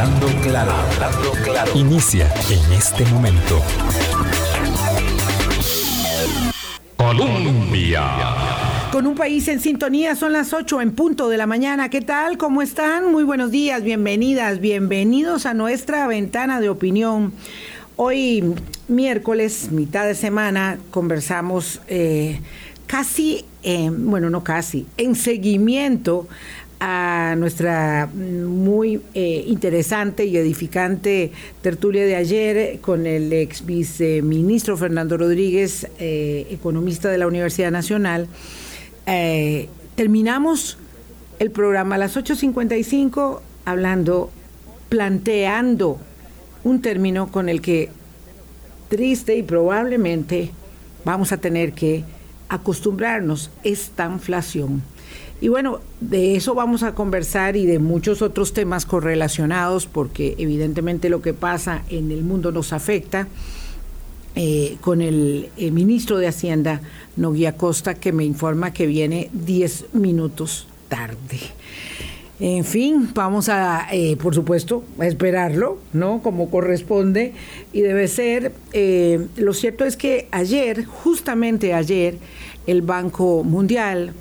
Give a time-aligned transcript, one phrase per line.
[0.00, 1.78] Hablando hablando.
[1.78, 3.60] Inicia en este momento.
[6.96, 8.02] Colombia.
[8.92, 11.90] Con un país en sintonía, son las 8 en punto de la mañana.
[11.90, 12.38] ¿Qué tal?
[12.38, 13.12] ¿Cómo están?
[13.12, 17.34] Muy buenos días, bienvenidas, bienvenidos a nuestra ventana de opinión.
[17.96, 18.54] Hoy,
[18.88, 22.40] miércoles, mitad de semana, conversamos eh,
[22.86, 26.26] casi, eh, bueno, no casi, en seguimiento
[26.80, 31.30] a nuestra muy eh, interesante y edificante
[31.60, 38.28] tertulia de ayer con el ex viceministro Fernando Rodríguez, eh, economista de la Universidad Nacional.
[39.06, 40.78] Eh, terminamos
[41.38, 44.30] el programa a las 8.55 hablando,
[44.88, 45.98] planteando
[46.64, 47.90] un término con el que
[48.88, 50.50] triste y probablemente
[51.04, 52.04] vamos a tener que
[52.48, 54.82] acostumbrarnos, esta inflación.
[55.40, 61.08] Y bueno, de eso vamos a conversar y de muchos otros temas correlacionados, porque evidentemente
[61.08, 63.28] lo que pasa en el mundo nos afecta.
[64.36, 66.80] Eh, con el, ministro de Hacienda,
[67.16, 71.40] Noguía Costa, que me informa que viene 10 minutos tarde.
[72.38, 76.22] En fin, vamos a, eh, por supuesto, a esperarlo, ¿no?
[76.22, 77.34] Como corresponde
[77.72, 78.52] y debe ser.
[78.72, 82.16] Eh, lo cierto es que ayer, justamente ayer,
[82.66, 84.14] el Banco Mundial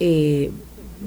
[0.00, 0.50] eh,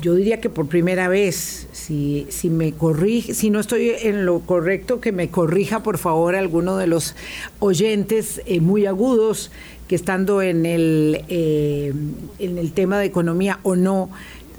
[0.01, 4.39] yo diría que por primera vez, si, si me corrige, si no estoy en lo
[4.39, 7.15] correcto, que me corrija por favor alguno de los
[7.59, 9.51] oyentes eh, muy agudos
[9.89, 11.93] que estando en el, eh,
[12.39, 14.09] en el tema de economía o no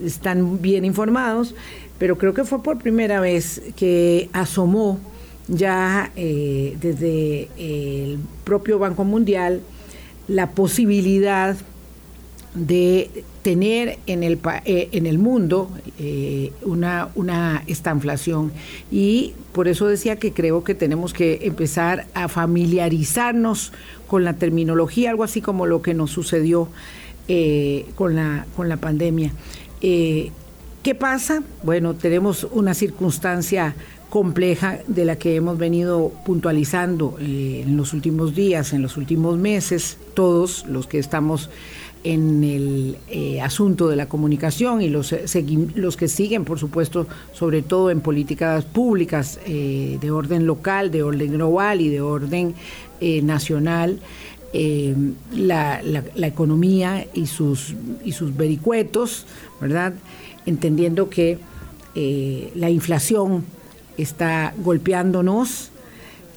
[0.04, 1.54] están bien informados,
[1.98, 4.98] pero creo que fue por primera vez que asomó
[5.48, 9.60] ya desde el propio Banco Mundial
[10.28, 11.56] la posibilidad
[12.54, 18.52] de tener en el, eh, en el mundo eh, una, una estanflación.
[18.90, 23.72] Y por eso decía que creo que tenemos que empezar a familiarizarnos
[24.06, 26.68] con la terminología, algo así como lo que nos sucedió
[27.28, 29.32] eh, con, la, con la pandemia.
[29.80, 31.42] ¿Qué pasa?
[31.62, 33.74] Bueno, tenemos una circunstancia
[34.10, 39.96] compleja de la que hemos venido puntualizando en los últimos días, en los últimos meses,
[40.14, 41.50] todos los que estamos
[42.04, 45.28] en el eh, asunto de la comunicación y los, eh,
[45.74, 51.02] los que siguen, por supuesto, sobre todo en políticas públicas eh, de orden local, de
[51.02, 52.54] orden global y de orden
[53.22, 53.98] nacional,
[55.34, 57.74] la, la, economía y sus,
[58.04, 59.26] y sus vericuetos,
[59.60, 59.94] ¿verdad?
[60.46, 61.38] Entendiendo que
[62.54, 63.44] la inflación
[63.98, 65.72] está golpeándonos,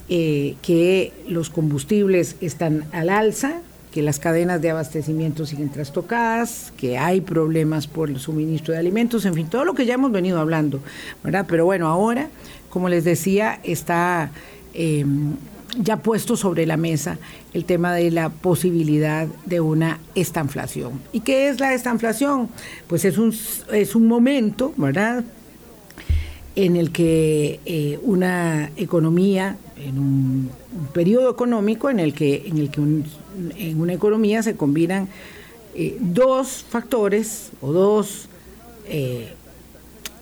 [0.08, 3.62] que los combustibles están al alza,
[3.96, 9.24] que las cadenas de abastecimiento siguen trastocadas, que hay problemas por el suministro de alimentos,
[9.24, 10.82] en fin, todo lo que ya hemos venido hablando,
[11.24, 11.46] ¿verdad?
[11.48, 12.28] Pero bueno, ahora,
[12.70, 14.32] como les decía, está
[14.74, 15.36] em,
[15.80, 17.20] ya puesto sobre la mesa
[17.54, 21.00] el tema de la posibilidad de una estanflación.
[21.14, 22.50] ¿Y qué es la estanflación?
[22.88, 23.34] Pues es un,
[23.72, 25.24] es un momento, ¿verdad?
[26.56, 30.50] en el que eh, una economía, en un,
[30.94, 32.82] periodo económico en el que, en, el que
[33.58, 35.08] en una economía se combinan
[35.74, 38.28] eh, dos factores o dos
[38.88, 39.34] eh,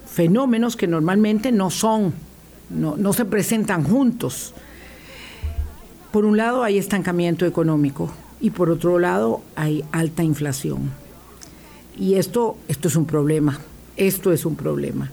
[0.08, 2.14] fenómenos que normalmente no son,
[2.70, 4.54] no, no se presentan juntos.
[6.12, 10.92] Por un lado hay estancamiento económico y por otro lado hay alta inflación.
[11.98, 13.60] Y esto, esto es un problema,
[13.98, 15.12] esto es un problema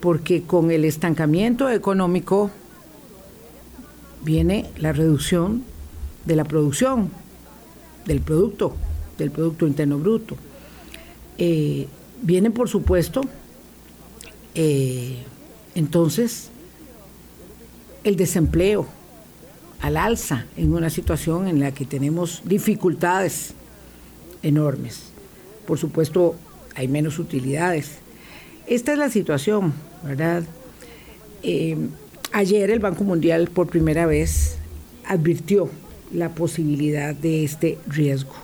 [0.00, 2.50] porque con el estancamiento económico
[4.24, 5.62] viene la reducción
[6.24, 7.10] de la producción,
[8.06, 8.74] del producto,
[9.18, 10.36] del Producto Interno Bruto.
[11.38, 11.86] Eh,
[12.22, 13.22] viene, por supuesto,
[14.54, 15.16] eh,
[15.74, 16.50] entonces,
[18.04, 18.86] el desempleo
[19.80, 23.54] al alza en una situación en la que tenemos dificultades
[24.42, 25.12] enormes.
[25.66, 26.34] Por supuesto,
[26.74, 27.98] hay menos utilidades.
[28.66, 29.72] Esta es la situación.
[30.02, 30.44] ¿verdad?
[31.42, 31.76] Eh,
[32.32, 34.56] ayer el Banco Mundial por primera vez
[35.06, 35.68] advirtió
[36.12, 38.34] la posibilidad de este riesgo.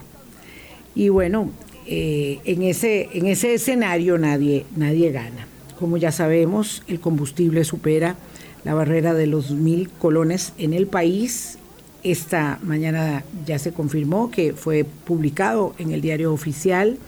[0.94, 1.50] Y bueno,
[1.86, 5.46] eh, en, ese, en ese escenario nadie, nadie gana.
[5.78, 8.16] Como ya sabemos, el combustible supera
[8.64, 11.58] la barrera de los mil colones en el país.
[12.02, 16.98] Esta mañana ya se confirmó que fue publicado en el diario oficial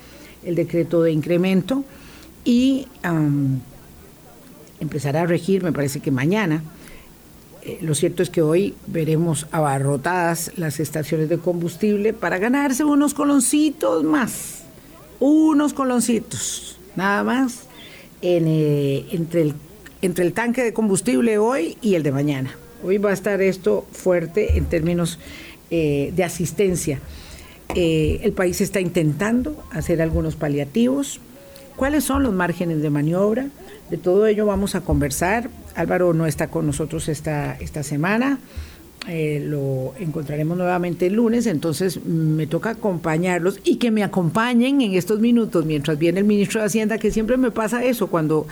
[0.44, 1.84] el decreto de incremento
[2.44, 2.86] y
[4.80, 6.62] empezará a regir, me parece que mañana.
[7.68, 13.12] Eh, lo cierto es que hoy veremos abarrotadas las estaciones de combustible para ganarse unos
[13.12, 14.62] coloncitos más,
[15.20, 17.64] unos coloncitos, nada más,
[18.22, 19.04] eh,
[20.00, 22.56] entre el tanque de combustible hoy y el de mañana.
[22.82, 25.18] Hoy va a estar esto fuerte en términos
[25.70, 27.00] eh, de asistencia.
[27.74, 31.20] El país está intentando hacer algunos paliativos.
[31.78, 33.46] ¿Cuáles son los márgenes de maniobra?
[33.88, 35.48] De todo ello vamos a conversar.
[35.76, 38.40] Álvaro no está con nosotros esta, esta semana.
[39.06, 44.94] Eh, lo encontraremos nuevamente el lunes, entonces me toca acompañarlos y que me acompañen en
[44.94, 48.48] estos minutos mientras viene el ministro de Hacienda, que siempre me pasa eso, cuando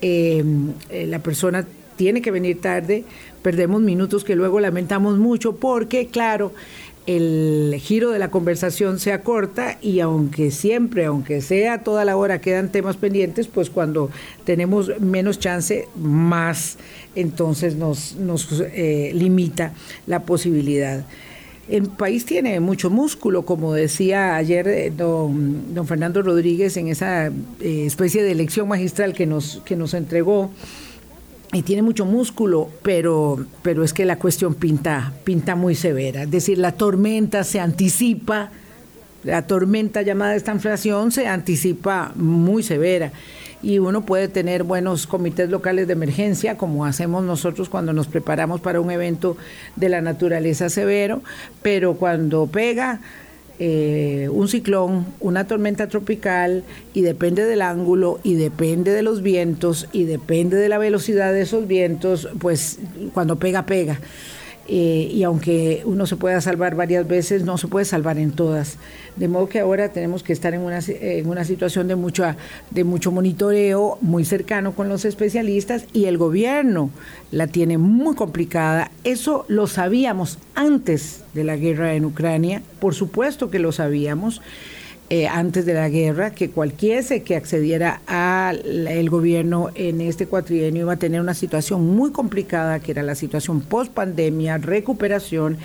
[0.00, 0.42] eh,
[0.88, 1.66] eh, la persona
[1.96, 3.04] tiene que venir tarde,
[3.42, 6.54] perdemos minutos que luego lamentamos mucho porque, claro,
[7.16, 12.40] el giro de la conversación se acorta y aunque siempre, aunque sea toda la hora,
[12.40, 14.10] quedan temas pendientes, pues cuando
[14.44, 16.78] tenemos menos chance, más
[17.16, 19.72] entonces nos, nos eh, limita
[20.06, 21.04] la posibilidad.
[21.68, 27.26] El país tiene mucho músculo, como decía ayer eh, don, don Fernando Rodríguez en esa
[27.26, 27.32] eh,
[27.86, 30.50] especie de elección magistral que nos, que nos entregó
[31.52, 36.22] y tiene mucho músculo, pero, pero es que la cuestión pinta, pinta muy severa.
[36.22, 38.50] Es decir, la tormenta se anticipa,
[39.24, 43.10] la tormenta llamada esta inflación se anticipa muy severa.
[43.62, 48.60] Y uno puede tener buenos comités locales de emergencia, como hacemos nosotros cuando nos preparamos
[48.60, 49.36] para un evento
[49.76, 51.20] de la naturaleza severo,
[51.62, 53.00] pero cuando pega,
[53.62, 56.64] eh, un ciclón, una tormenta tropical
[56.94, 61.42] y depende del ángulo y depende de los vientos y depende de la velocidad de
[61.42, 62.78] esos vientos, pues
[63.12, 64.00] cuando pega, pega.
[64.72, 68.76] Eh, y aunque uno se pueda salvar varias veces, no se puede salvar en todas.
[69.16, 72.24] De modo que ahora tenemos que estar en una, en una situación de mucho,
[72.70, 76.90] de mucho monitoreo, muy cercano con los especialistas y el gobierno
[77.32, 78.92] la tiene muy complicada.
[79.02, 84.40] Eso lo sabíamos antes de la guerra en Ucrania, por supuesto que lo sabíamos.
[85.12, 90.92] Eh, antes de la guerra, que cualquiera que accediera al gobierno en este cuatrienio iba
[90.92, 95.58] a tener una situación muy complicada, que era la situación post pandemia, recuperación,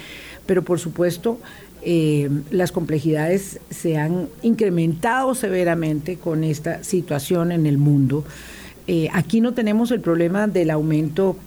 [0.48, 1.38] pero por supuesto
[1.84, 8.26] eh, las complejidades se han incrementado severamente con esta situación en el mundo.
[8.88, 11.38] Eh, aquí no tenemos el problema del aumento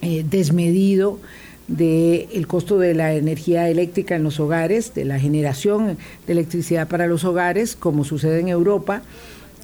[0.00, 1.20] desmedido
[1.68, 7.06] del costo de la energía eléctrica en los hogares, de la generación de electricidad para
[7.06, 9.02] los hogares, como sucede en Europa,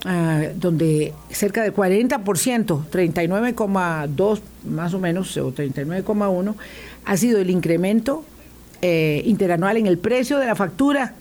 [0.05, 6.55] ah, donde cerca del 40%, 39,2 más o menos, o 39,1,
[7.07, 8.25] ha sido el incremento
[8.83, 11.15] eh, interanual en el precio de la factura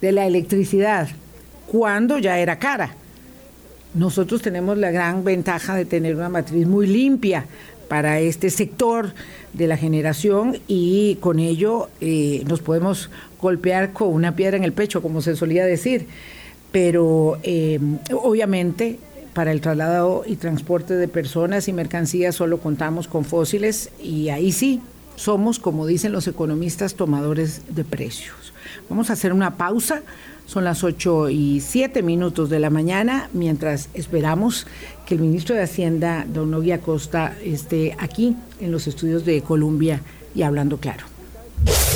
[0.00, 1.08] de la electricidad,
[1.68, 2.94] cuando ya era cara.
[3.94, 7.46] Nosotros tenemos la gran ventaja de tener una matriz muy limpia
[7.88, 9.14] para este sector
[9.52, 14.72] de la generación y con ello eh, nos podemos golpear con una piedra en el
[14.72, 16.06] pecho, como se solía decir.
[16.70, 17.80] Pero eh,
[18.12, 18.98] obviamente
[19.32, 24.52] para el traslado y transporte de personas y mercancías solo contamos con fósiles y ahí
[24.52, 24.80] sí
[25.16, 28.52] somos, como dicen los economistas, tomadores de precios.
[28.88, 30.02] Vamos a hacer una pausa.
[30.48, 34.66] Son las 8 y 7 minutos de la mañana, mientras esperamos
[35.04, 40.00] que el ministro de Hacienda, don Nogui Acosta, esté aquí en los estudios de Colombia
[40.34, 41.04] y hablando claro.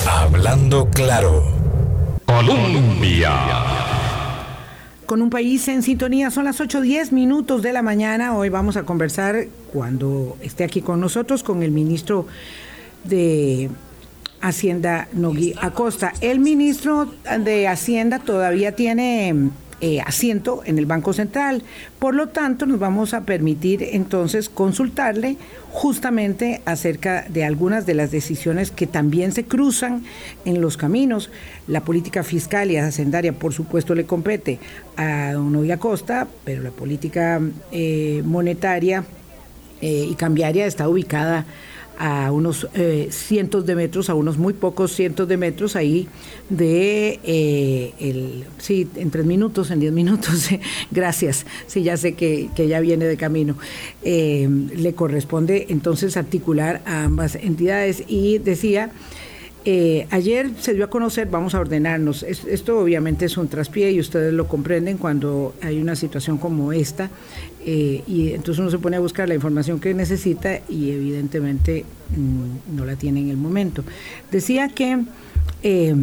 [0.06, 1.42] Hablando claro.
[2.26, 3.32] Colombia.
[5.06, 8.36] Con un país en sintonía, son las 8.10 minutos de la mañana.
[8.36, 12.26] Hoy vamos a conversar, cuando esté aquí con nosotros, con el ministro
[13.04, 13.70] de
[14.42, 16.12] Hacienda Nogui Acosta.
[16.20, 21.64] El ministro de Hacienda todavía tiene eh, asiento en el Banco Central.
[21.98, 25.38] Por lo tanto, nos vamos a permitir entonces consultarle
[25.70, 30.04] justamente acerca de algunas de las decisiones que también se cruzan
[30.44, 31.30] en los caminos.
[31.66, 34.60] La política fiscal y hacendaria, por supuesto, le compete
[34.96, 37.40] a don Nogui Acosta, pero la política
[37.72, 39.04] eh, monetaria
[39.80, 41.44] eh, y cambiaria está ubicada
[41.98, 46.08] a unos eh, cientos de metros, a unos muy pocos cientos de metros ahí
[46.48, 50.48] de, eh, el, sí, en tres minutos, en diez minutos,
[50.90, 53.56] gracias, sí, ya sé que, que ya viene de camino.
[54.02, 58.90] Eh, le corresponde entonces articular a ambas entidades y decía
[60.10, 64.32] ayer se dio a conocer, vamos a ordenarnos, esto obviamente es un traspié y ustedes
[64.32, 67.10] lo comprenden cuando hay una situación como esta,
[67.64, 71.84] eh, y entonces uno se pone a buscar la información que necesita y evidentemente
[72.16, 73.84] mm, no la tiene en el momento.
[74.30, 75.04] Decía que
[75.62, 75.94] eh,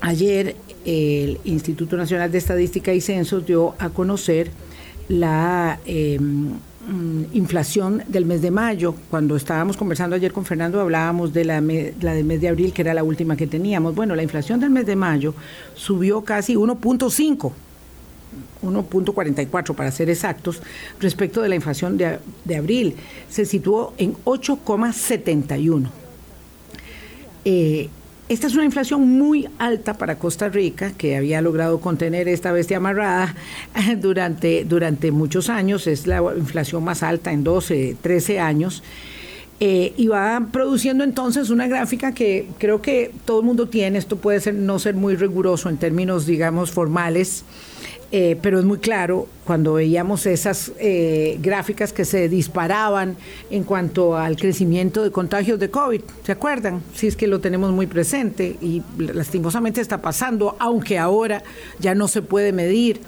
[0.00, 4.50] ayer el Instituto Nacional de Estadística y Censos dio a conocer
[5.08, 5.78] la
[6.88, 8.94] Mm, inflación del mes de mayo.
[9.10, 12.94] Cuando estábamos conversando ayer con Fernando hablábamos de la del mes de abril, que era
[12.94, 13.94] la última que teníamos.
[13.94, 15.34] Bueno, la inflación del mes de mayo
[15.74, 17.52] subió casi 1.5
[18.62, 20.62] 1.44 para ser exactos,
[21.00, 22.96] respecto de la inflación de, abril.
[23.28, 25.88] Se situó en 8,71.
[27.44, 27.88] Eh,
[28.28, 32.76] esta es una inflación muy alta para Costa Rica, que había logrado contener esta bestia
[32.76, 33.34] amarrada
[34.00, 35.86] durante, durante muchos años.
[35.86, 38.82] Es la inflación más alta en 12, 13 años.
[39.60, 43.98] Eh, y va produciendo entonces una gráfica que creo que todo el mundo tiene.
[43.98, 47.44] Esto puede ser, no ser muy riguroso en términos, digamos, formales.
[48.10, 53.16] Eh, pero es muy claro cuando veíamos esas eh, gráficas que se disparaban
[53.50, 56.00] en cuanto al crecimiento de contagios de COVID.
[56.24, 56.82] ¿Se acuerdan?
[56.94, 61.42] Si es que lo tenemos muy presente y lastimosamente está pasando, aunque ahora
[61.80, 63.00] ya no se puede medir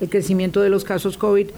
[0.00, 1.48] el crecimiento de los casos COVID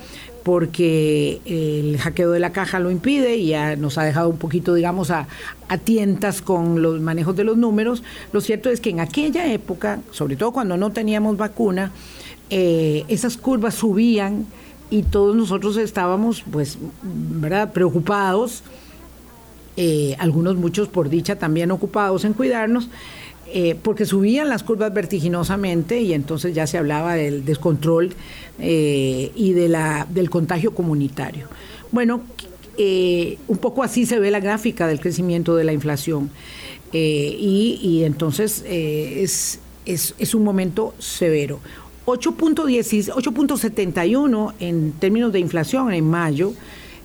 [0.43, 4.73] porque el hackeo de la caja lo impide y ya nos ha dejado un poquito,
[4.73, 5.29] digamos, a,
[5.69, 8.03] a, tientas con los manejos de los números.
[8.33, 11.93] Lo cierto es que en aquella época, sobre todo cuando no teníamos vacuna,
[12.51, 14.45] eh, esas curvas subían
[14.91, 18.65] y todos nosotros estábamos, pues, ¿verdad?, preocupados,
[19.77, 22.89] eh, algunos, muchos por dicha, también ocupados en cuidarnos,
[23.53, 28.15] eh, porque subían las curvas vertiginosamente y entonces ya se hablaba del descontrol
[28.59, 31.47] y de la, del contagio comunitario.
[31.93, 32.21] Bueno,
[32.77, 36.31] un poco así se ve la gráfica del crecimiento de la inflación.
[36.93, 41.61] Y, entonces es, es, es un momento severo.
[42.11, 46.53] 8.71 en términos de inflación en mayo,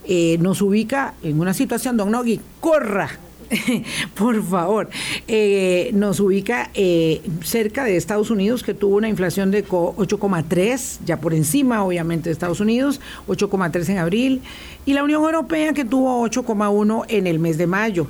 [0.07, 3.09] eh, nos ubica en una situación, don Nogui, corra,
[4.15, 4.89] por favor,
[5.27, 11.19] eh, nos ubica eh, cerca de Estados Unidos, que tuvo una inflación de 8,3, ya
[11.19, 14.41] por encima, obviamente, de Estados Unidos, 8,3 en abril,
[14.85, 18.07] y la Unión Europea, que tuvo 8,1 en el mes de mayo.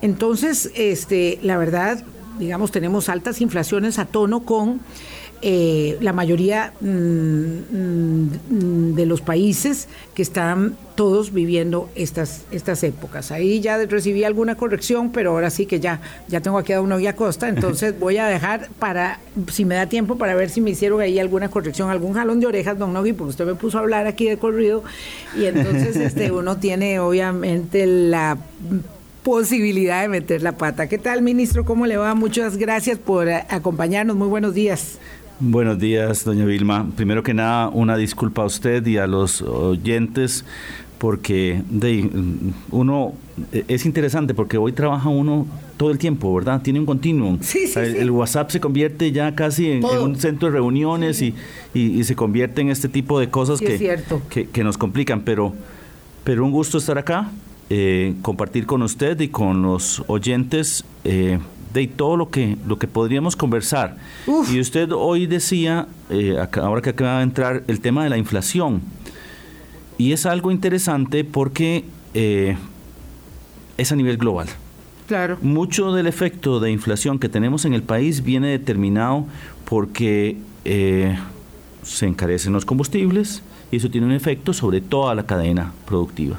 [0.00, 2.04] Entonces, este, la verdad,
[2.38, 4.80] digamos, tenemos altas inflaciones a tono con
[5.40, 13.30] eh, la mayoría mm, mm, de los países que están todos viviendo estas, estas épocas.
[13.30, 16.96] Ahí ya recibí alguna corrección, pero ahora sí que ya, ya tengo aquí a uno
[16.96, 19.20] a Costa, entonces voy a dejar para,
[19.52, 22.46] si me da tiempo, para ver si me hicieron ahí alguna corrección, algún jalón de
[22.46, 24.82] orejas, don Nogui, porque usted me puso a hablar aquí de corrido,
[25.36, 28.38] y entonces este uno tiene obviamente la
[29.22, 30.88] posibilidad de meter la pata.
[30.88, 31.64] ¿Qué tal, ministro?
[31.64, 32.14] ¿Cómo le va?
[32.14, 34.16] Muchas gracias por acompañarnos.
[34.16, 34.98] Muy buenos días.
[35.40, 36.90] Buenos días, doña Vilma.
[36.96, 40.44] Primero que nada, una disculpa a usted y a los oyentes
[40.98, 42.10] porque de,
[42.72, 43.12] uno
[43.52, 46.60] e, es interesante porque hoy trabaja uno todo el tiempo, ¿verdad?
[46.60, 47.38] Tiene un continuum.
[47.40, 51.32] Sí, sí, el, WhatsApp se convierte ya casi en, un centro de reuniones y,
[51.72, 55.54] y, se convierte en este tipo de cosas que, que, que, nos complican, pero,
[56.24, 57.30] pero un gusto estar acá,
[57.70, 60.84] eh, compartir con usted y con los oyentes.
[61.04, 61.38] Eh,
[61.72, 63.96] de todo lo que, lo que podríamos conversar.
[64.50, 68.80] Y usted hoy decía, eh, ahora que acaba de entrar, el tema de la inflación.
[69.96, 71.84] Y es algo interesante porque
[72.14, 72.56] eh,
[73.76, 74.48] es a nivel global.
[75.06, 75.38] Claro.
[75.40, 79.26] Mucho del efecto de inflación que tenemos en el país viene determinado
[79.64, 81.18] porque eh,
[81.82, 86.38] se encarecen los combustibles y eso tiene un efecto sobre toda la cadena productiva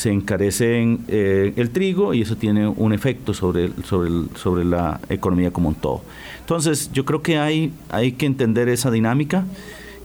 [0.00, 5.50] se encarece eh, el trigo y eso tiene un efecto sobre, sobre, sobre la economía
[5.50, 6.00] como un todo.
[6.38, 9.44] Entonces, yo creo que hay, hay que entender esa dinámica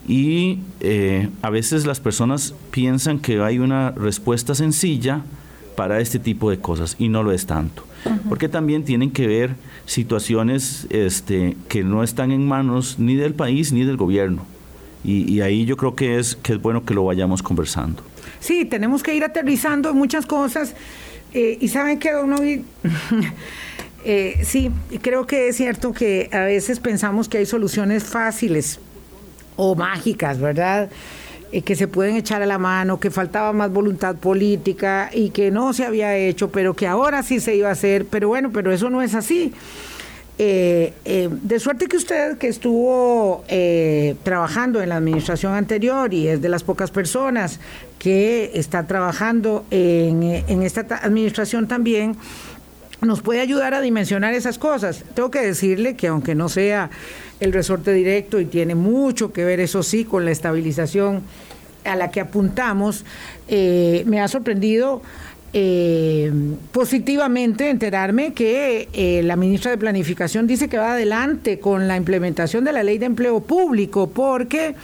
[0.05, 5.21] y eh, a veces las personas piensan que hay una respuesta sencilla
[5.77, 7.85] para este tipo de cosas y no lo es tanto.
[8.27, 13.71] Porque también tienen que ver situaciones este, que no están en manos ni del país
[13.71, 14.45] ni del gobierno.
[15.07, 18.01] Y, ahí yo creo que es, que es bueno que lo vayamos conversando.
[18.39, 20.73] Sí, tenemos que ir aterrizando muchas cosas.
[21.33, 22.37] Eh, y saben que uno...
[24.05, 24.71] eh, sí,
[25.01, 28.79] creo que es cierto que a veces pensamos que hay soluciones fáciles
[29.55, 30.89] o mágicas, ¿verdad?
[31.51, 35.51] Eh, que se pueden echar a la mano, que faltaba más voluntad política y que
[35.51, 38.05] no se había hecho, pero que ahora sí se iba a hacer.
[38.07, 39.53] Pero bueno, pero eso no es así.
[40.37, 46.27] Eh, eh, de suerte que usted, que estuvo eh, trabajando en la administración anterior y
[46.27, 47.61] es de las pocas personas
[47.99, 52.17] que está trabajando en, en esta administración también,
[52.99, 55.05] nos puede ayudar a dimensionar esas cosas.
[55.13, 56.89] Tengo que decirle que aunque no sea
[57.39, 61.21] el resorte directo y tiene mucho que ver, eso sí, con la estabilización
[61.85, 63.05] a la que apuntamos,
[63.47, 65.01] me ha sorprendido
[65.57, 66.33] eh,
[66.73, 72.65] positivamente enterarme que eh, la ministra de Planificación dice que va adelante con la implementación
[72.65, 74.75] de la ley de empleo público, porque,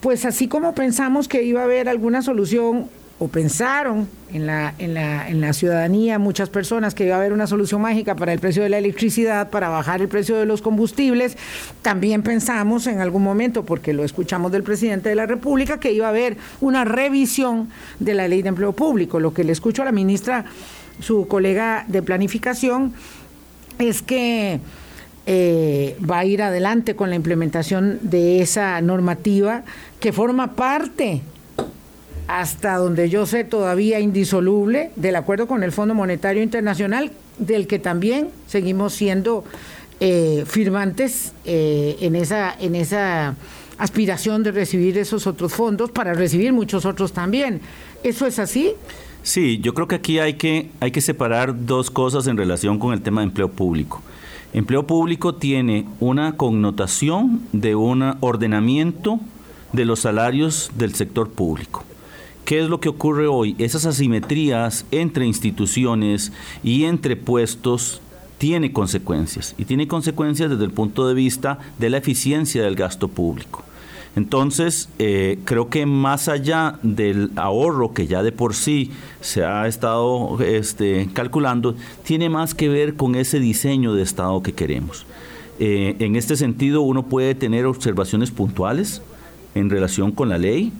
[0.00, 2.90] pues así como pensamos que iba a haber alguna solución
[3.22, 7.32] o pensaron en la, en, la, en la ciudadanía muchas personas que iba a haber
[7.32, 10.60] una solución mágica para el precio de la electricidad, para bajar el precio de los
[10.60, 11.36] combustibles.
[11.82, 16.06] También pensamos en algún momento, porque lo escuchamos del presidente de la República, que iba
[16.06, 17.68] a haber una revisión
[18.00, 19.20] de la ley de empleo público.
[19.20, 20.44] Lo que le escucho a la ministra,
[20.98, 22.92] su colega de planificación,
[23.78, 24.58] es que
[25.26, 29.62] eh, va a ir adelante con la implementación de esa normativa
[30.00, 31.22] que forma parte
[32.32, 37.78] hasta donde yo sé todavía indisoluble del acuerdo con el Fondo Monetario Internacional, del que
[37.78, 39.44] también seguimos siendo
[40.00, 43.36] eh, firmantes eh, en, esa,
[43.76, 47.60] aspiración de recibir esos otros fondos para recibir muchos otros también.
[48.02, 48.72] ¿Eso es así?
[49.22, 52.94] Sí, yo creo que aquí hay que, hay que separar dos cosas en relación con
[52.94, 54.00] el tema de empleo público.
[54.54, 59.20] Empleo público tiene una connotación de un ordenamiento
[59.74, 61.84] de los salarios del sector público.
[62.44, 63.54] ¿Qué es lo que ocurre hoy?
[63.58, 66.32] Esas asimetrías entre instituciones
[66.64, 68.00] y entre puestos
[68.38, 73.06] tiene consecuencias y tiene consecuencias desde el punto de vista de la eficiencia del gasto
[73.06, 73.62] público.
[74.16, 79.66] Entonces, eh, creo que más allá del ahorro que ya de por sí se ha
[79.68, 85.06] estado este, calculando, tiene más que ver con ese diseño de Estado que queremos.
[85.60, 89.00] Eh, en este sentido, uno puede tener observaciones puntuales
[89.54, 90.72] en relación con la ley,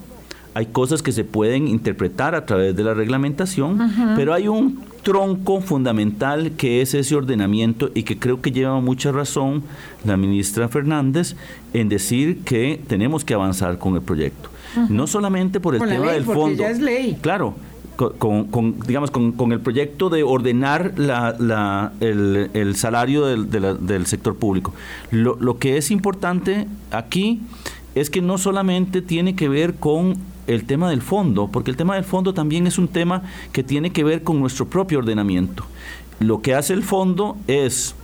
[0.54, 3.78] hay cosas que se pueden interpretar a través de la reglamentación,
[4.16, 9.12] pero hay un tronco fundamental que es ese ordenamiento y que creo que lleva mucha
[9.12, 9.62] razón
[10.04, 11.36] la ministra Fernández
[11.72, 14.50] en decir que tenemos que avanzar con el proyecto.
[14.88, 16.62] No solamente por el tema del fondo.
[16.62, 17.18] Ya es ley.
[17.20, 17.54] Claro,
[17.96, 24.74] con, digamos, con, el proyecto de ordenar la, el, salario del, del sector público.
[25.10, 27.40] Lo, lo que es importante aquí
[27.94, 31.94] es que no solamente tiene que ver con el tema del fondo, porque el tema
[31.94, 33.22] del fondo también es un tema
[33.52, 35.64] que tiene que ver con nuestro propio ordenamiento.
[36.20, 37.94] Lo que hace el fondo es,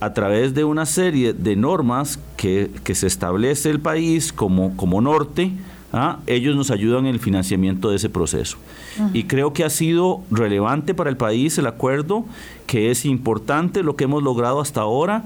[0.00, 5.52] a través de una serie de normas que, se establece el país como, como norte,
[5.92, 6.18] ¿ah?
[6.26, 8.58] ellos nos ayudan en el financiamiento de ese proceso.
[9.12, 12.24] Y creo que ha sido relevante para el país el acuerdo,
[12.66, 15.24] que es importante lo que hemos logrado hasta ahora,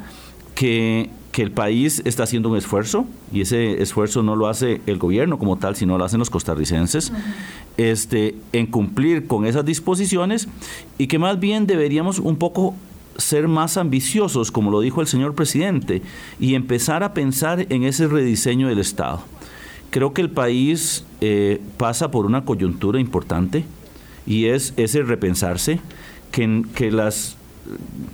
[0.54, 4.98] que que el país está haciendo un esfuerzo y ese esfuerzo no lo hace el
[4.98, 7.12] gobierno como tal, sino lo hacen los costarricenses,
[7.76, 10.48] este, en cumplir con esas disposiciones
[10.98, 12.74] y que más bien deberíamos un poco
[13.18, 16.02] ser más ambiciosos, como lo dijo el señor presidente,
[16.40, 19.20] y empezar a pensar en ese rediseño del Estado.
[19.90, 23.64] Creo que el país eh, pasa por una coyuntura importante
[24.26, 25.78] y es ese repensarse,
[26.32, 27.36] que, que, las,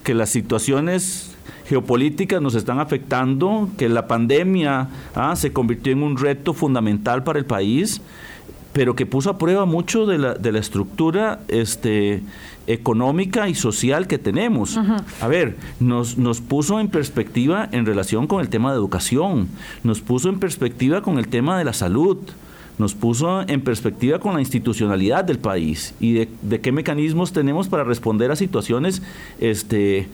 [0.02, 1.33] que las situaciones
[1.66, 7.38] geopolíticas nos están afectando, que la pandemia ah, se convirtió en un reto fundamental para
[7.38, 8.00] el país,
[8.72, 12.22] pero que puso a prueba mucho de la, de la estructura este,
[12.66, 14.76] económica y social que tenemos.
[15.20, 19.48] A ver, nos, nos puso en perspectiva en relación con el tema de educación,
[19.84, 22.18] nos puso en perspectiva con el tema de la salud,
[22.76, 27.68] nos puso en perspectiva con la institucionalidad del país y de, de, qué mecanismos tenemos
[27.68, 29.02] para responder a situaciones
[29.38, 30.08] este,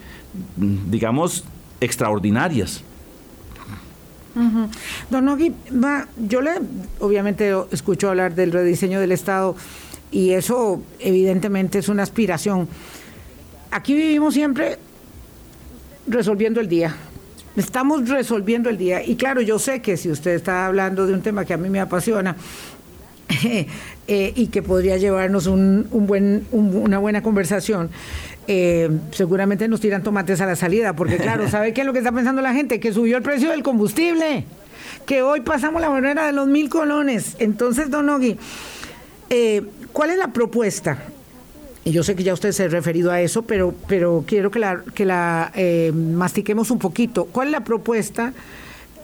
[0.56, 1.44] digamos,
[1.80, 2.82] extraordinarias.
[5.10, 5.52] Don Nogui,
[6.28, 6.52] yo le
[7.00, 9.56] obviamente escucho hablar del rediseño del Estado
[10.12, 12.68] y eso evidentemente es una aspiración.
[13.72, 14.78] Aquí vivimos siempre
[16.06, 16.94] resolviendo el día.
[17.56, 19.04] Estamos resolviendo el día.
[19.04, 21.68] Y claro, yo sé que si usted está hablando de un tema que a mí
[21.68, 22.36] me apasiona,
[24.08, 25.86] eh, y que podría llevarnos un,
[26.50, 27.90] una buena conversación.
[28.52, 32.00] Eh, seguramente nos tiran tomates a la salida, porque claro, ¿sabe qué es lo que
[32.00, 32.80] está pensando la gente?
[32.80, 34.44] Que subió el precio del combustible,
[35.06, 37.36] que hoy pasamos la barrera de los mil colones.
[37.38, 38.36] Entonces, don Nogui,
[39.28, 40.98] eh, ¿cuál es la propuesta?
[41.84, 44.58] Y yo sé que ya usted se ha referido a eso, pero, pero quiero que
[44.58, 45.52] la, que la
[45.94, 47.26] mastiquemos un poquito.
[47.26, 48.32] ¿Cuál es la propuesta?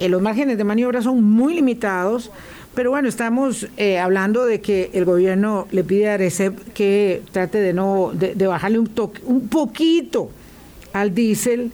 [0.01, 2.33] los márgenes de maniobra son muy limitados
[2.77, 7.59] pero bueno, estamos eh, hablando de que el gobierno le pide a Arecep que trate
[7.59, 10.31] de no de, bajarle un, toque, un poquito
[10.93, 11.73] al diésel.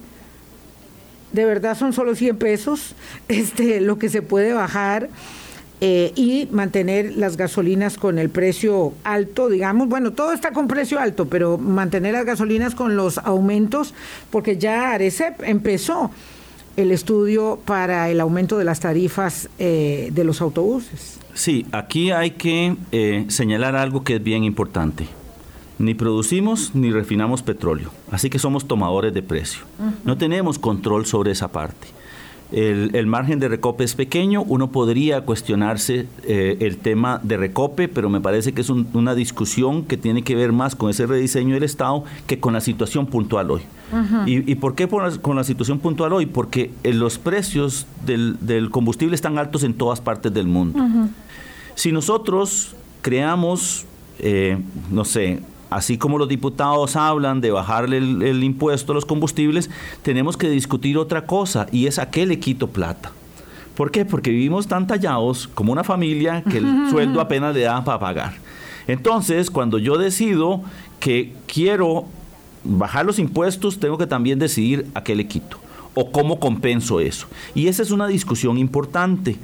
[1.33, 2.95] De verdad son solo 100 pesos
[3.27, 5.09] este, lo que se puede bajar.
[5.81, 10.97] Eh, y mantener las gasolinas con el precio alto, digamos, bueno, todo está con precio
[10.97, 13.93] alto, pero mantener las gasolinas con los aumentos,
[14.31, 16.09] porque ya Arecep empezó
[16.77, 21.19] el estudio para el aumento de las tarifas eh, de los autobuses.
[21.33, 25.07] Sí, aquí hay que eh, señalar algo que es bien importante.
[25.79, 29.63] Ni producimos ni refinamos petróleo, así que somos tomadores de precio.
[30.05, 31.87] No tenemos control sobre esa parte.
[32.53, 38.09] El, margen de recope es pequeño, uno podría cuestionarse eh, el tema de recope, pero
[38.09, 41.63] me parece que es una discusión que tiene que ver más con ese rediseño del
[41.63, 43.61] Estado que con la situación puntual hoy.
[44.25, 46.25] ¿Y, por qué con la situación puntual hoy?
[46.25, 50.79] Porque eh, los precios del, combustible están altos en todas partes del mundo.
[51.75, 53.85] Si nosotros creamos,
[54.19, 54.59] eh,
[54.91, 55.41] no sé,
[55.75, 59.69] así como los diputados hablan de bajarle el, impuesto a los combustibles,
[60.01, 63.11] tenemos que discutir otra cosa y es a qué le quito plata.
[63.75, 64.05] ¿Por qué?
[64.05, 68.33] Porque vivimos tan tallados como una familia que el sueldo apenas le da para pagar.
[68.87, 70.61] Entonces, cuando yo decido
[70.99, 72.05] que quiero
[72.63, 75.57] bajar los impuestos, tengo que también decidir a qué le quito
[75.95, 77.27] o cómo compenso eso.
[77.55, 79.37] Y esa es una discusión importante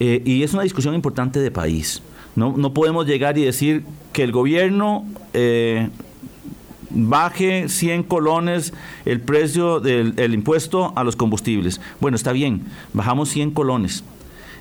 [0.00, 2.02] eh, y es una discusión importante de país.
[2.36, 5.88] No, no podemos llegar y decir que el gobierno eh,
[6.90, 8.72] baje 100 colones
[9.04, 11.80] el precio del impuesto a los combustibles.
[12.00, 14.04] Bueno, está bien, bajamos 100 colones.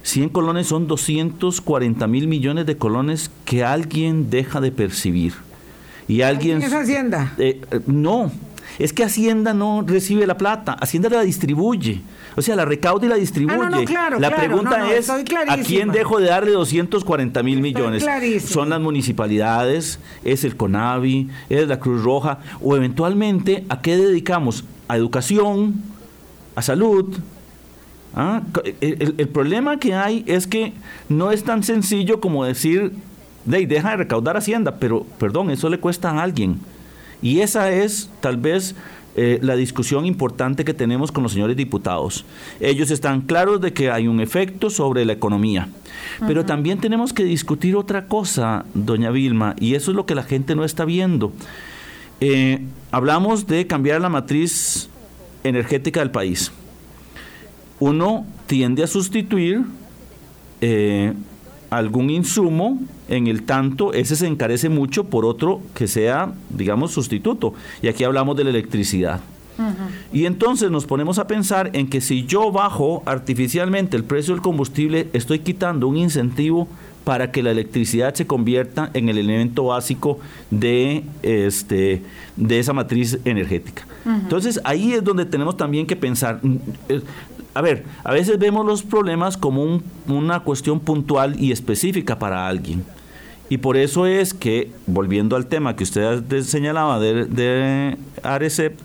[0.03, 5.33] 100 colones son 240 mil millones de colones que alguien deja de percibir.
[6.07, 6.61] Y alguien...
[6.61, 7.33] ¿Es Hacienda?
[7.37, 8.31] Eh, no,
[8.79, 12.01] es que Hacienda no recibe la plata, Hacienda la distribuye.
[12.35, 13.57] O sea, la recauda y la distribuye.
[13.97, 18.05] Ah, la pregunta es, ¿a quién dejo de darle 240 mil millones?
[18.45, 24.63] Son las municipalidades, es el CONAVI, es la Cruz Roja, o eventualmente, ¿a qué dedicamos?
[24.87, 25.81] A educación,
[26.55, 27.17] a salud.
[28.13, 28.41] ¿Ah?
[28.81, 30.73] El, el, problema que hay es que
[31.07, 32.91] no es tan sencillo como decir,
[33.45, 36.59] deja de recaudar Hacienda, pero perdón, eso le cuesta a alguien.
[37.21, 38.75] Y esa es tal vez
[39.15, 42.25] eh, la discusión importante que tenemos con los señores diputados.
[42.59, 45.67] Ellos están claros de que hay un efecto sobre la economía.
[46.25, 50.23] Pero también tenemos que discutir otra cosa, doña Vilma, y eso es lo que la
[50.23, 51.33] gente no está viendo.
[52.19, 54.89] Eh, hablamos de cambiar la matriz
[55.43, 56.51] energética del país.
[57.79, 59.63] Uno tiende a sustituir
[60.61, 61.13] eh,
[61.71, 67.55] algún insumo, en el tanto ese se encarece mucho por otro que sea, digamos, sustituto.
[67.81, 69.21] Y aquí hablamos de la electricidad.
[70.11, 74.41] Y entonces nos ponemos a pensar en que si yo bajo artificialmente el precio del
[74.41, 76.67] combustible, estoy quitando un incentivo
[77.03, 82.03] para que la electricidad se convierta en el elemento básico de, este,
[82.35, 83.87] de esa matriz energética.
[84.05, 86.57] Entonces ahí es donde tenemos también que pensar, mm,
[87.53, 92.85] a ver, a veces vemos los problemas como una cuestión puntual y específica para alguien.
[93.49, 98.79] Y por eso es que, volviendo al tema que usted señalaba de, de Arecep,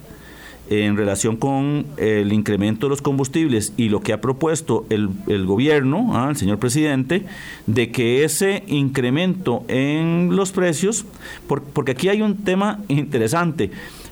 [0.69, 6.11] en relación con el incremento de los combustibles y lo que ha propuesto el, gobierno,
[6.15, 6.29] ¿ah?
[6.31, 7.25] el señor presidente,
[7.67, 11.05] de que ese incremento en los precios,
[11.47, 13.71] porque aquí hay un tema interesante,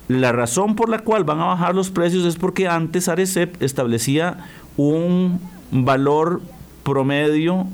[0.08, 4.46] la razón por la cual van a bajar los precios es porque antes Arecep establecía
[4.76, 5.40] un
[5.70, 6.42] valor
[6.82, 7.66] promedio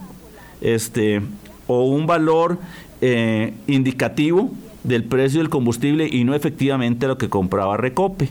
[0.60, 1.22] este,
[1.66, 2.58] o un valor
[3.00, 4.50] eh, indicativo
[4.84, 8.30] del precio del combustible y no efectivamente lo que compraba Recope.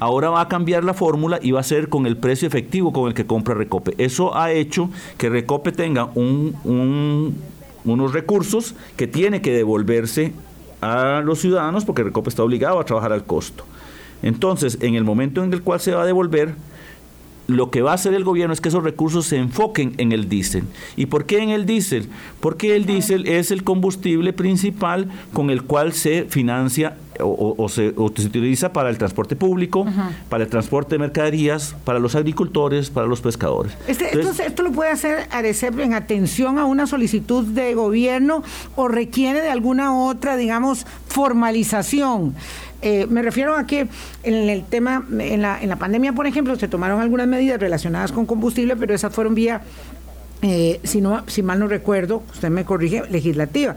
[0.00, 3.08] Ahora va a cambiar la fórmula y va a ser con el precio efectivo con
[3.08, 3.94] el que compra Recope.
[3.98, 7.36] Eso ha hecho que Recope tenga un,
[7.84, 10.32] unos recursos que tiene que devolverse
[10.80, 13.64] a los ciudadanos porque Recope está obligado a trabajar al costo.
[14.22, 16.54] Entonces, en el momento en el cual se va a devolver,
[17.46, 20.28] lo que va a hacer el gobierno es que esos recursos se enfoquen en el
[20.28, 20.64] diésel.
[20.96, 22.08] ¿Y por qué en el diésel?
[22.40, 28.72] Porque el diésel es el combustible principal con el cual se financia o, se, utiliza
[28.72, 29.86] para el transporte público,
[30.28, 33.72] para el transporte de mercaderías, para los agricultores, para los pescadores.
[33.86, 38.42] Este, esto, lo puede hacer ARECEP en atención a una solicitud de gobierno
[38.74, 42.34] o requiere de alguna otra, digamos, formalización.
[42.82, 43.88] Eh, me refiero a que
[44.22, 48.12] en el tema, en la, en la pandemia, por ejemplo, se tomaron algunas medidas relacionadas
[48.12, 49.62] con combustible, pero esas fueron vía
[50.42, 53.74] eh, si, no, si mal no recuerdo, usted me corrige, legislativa.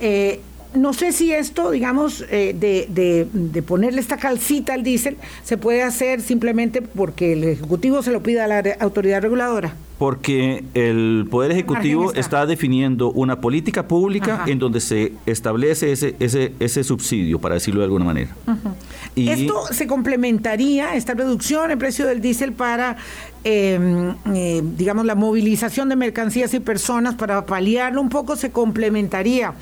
[0.00, 0.40] Eh,
[0.74, 5.82] no sé si esto, digamos, de, de, de, ponerle esta calcita al diésel se puede
[5.82, 11.50] hacer simplemente porque el Ejecutivo se lo pida a la autoridad reguladora porque el Poder
[11.50, 12.46] Ejecutivo está.
[12.46, 17.84] definiendo una política pública en donde se establece ese, ese, ese subsidio, para decirlo de
[17.84, 18.34] alguna manera.
[19.16, 22.96] y Esto se complementaría, esta reducción en precio del diésel para,
[23.42, 29.54] em, eh, digamos, la movilización de mercancías y personas, para paliarlo un poco, se complementaría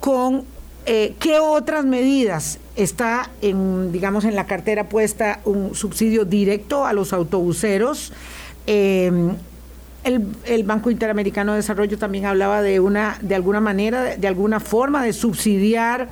[0.00, 0.44] con
[0.86, 6.92] eh, qué otras medidas está en, digamos, en la cartera puesta un subsidio directo a
[6.92, 8.12] los autobuseros.
[8.66, 9.10] Eh,
[10.04, 15.02] el, Banco Interamericano de Desarrollo también hablaba de una, de alguna manera, de, alguna forma
[15.02, 16.08] de subsidiar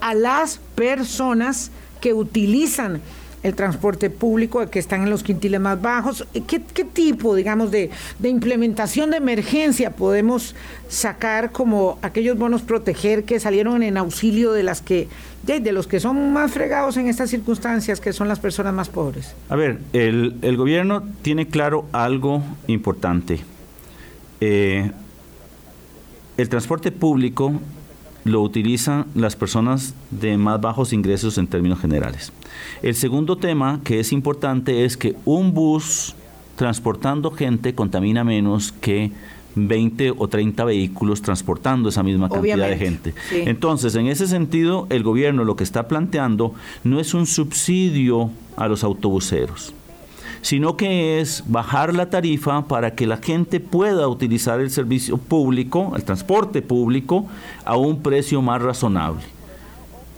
[0.00, 3.00] a las personas que utilizan
[3.46, 6.26] el transporte público, que están en los quintiles más bajos.
[6.48, 10.56] ¿Qué, qué tipo, digamos, de, de, implementación de emergencia podemos
[10.88, 15.08] sacar como aquellos bonos proteger que salieron en auxilio de las que
[15.44, 18.88] de, de, los que son más fregados en estas circunstancias, que son las personas más
[18.88, 19.36] pobres?
[19.48, 23.38] A ver, el, el gobierno tiene claro algo importante.
[24.40, 24.90] Eh,
[26.36, 27.52] el transporte público
[28.26, 32.32] lo utilizan las personas de más bajos ingresos en términos generales.
[32.82, 36.14] El segundo tema que es importante es que un bus
[36.56, 39.12] transportando gente contamina menos que
[39.54, 43.14] 20 o 30 vehículos transportando esa misma cantidad Obviamente, de gente.
[43.30, 43.42] Sí.
[43.46, 48.68] Entonces, en ese sentido, el gobierno lo que está planteando no es un subsidio a
[48.68, 49.72] los autobuseros
[50.46, 55.94] sino que es bajar la tarifa para que la gente pueda utilizar el servicio público,
[55.96, 57.26] el transporte público,
[57.64, 59.24] a un precio más razonable.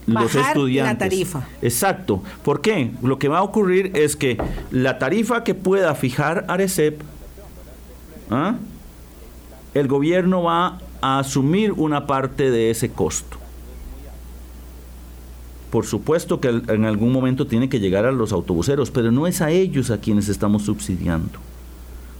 [0.07, 0.93] Bajar los estudiantes.
[0.93, 1.49] la tarifa.
[1.63, 2.23] Exacto.
[2.43, 2.91] ¿Por qué?
[3.03, 4.37] Lo que va a ocurrir es que
[4.71, 7.01] la tarifa que pueda fijar Arecep,
[8.31, 8.57] ¿ah?
[9.73, 13.39] el gobierno va a asumir una parte de ese costo.
[15.71, 19.41] Por supuesto que en algún momento tiene que llegar a los autobuseros, pero no es
[19.43, 21.39] a ellos a quienes estamos subsidiando.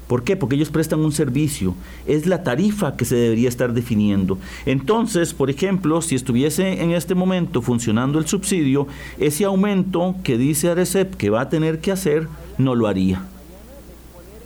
[0.09, 0.37] ¿Por qué?
[0.37, 1.75] Porque ellos prestan un servicio.
[2.07, 4.39] Es la tarifa que se debería estar definiendo.
[4.65, 10.71] Entonces, por ejemplo, si estuviese en este momento funcionando el subsidio, ese aumento que dice
[10.71, 13.23] Arecep que va a tener que hacer, no lo haría.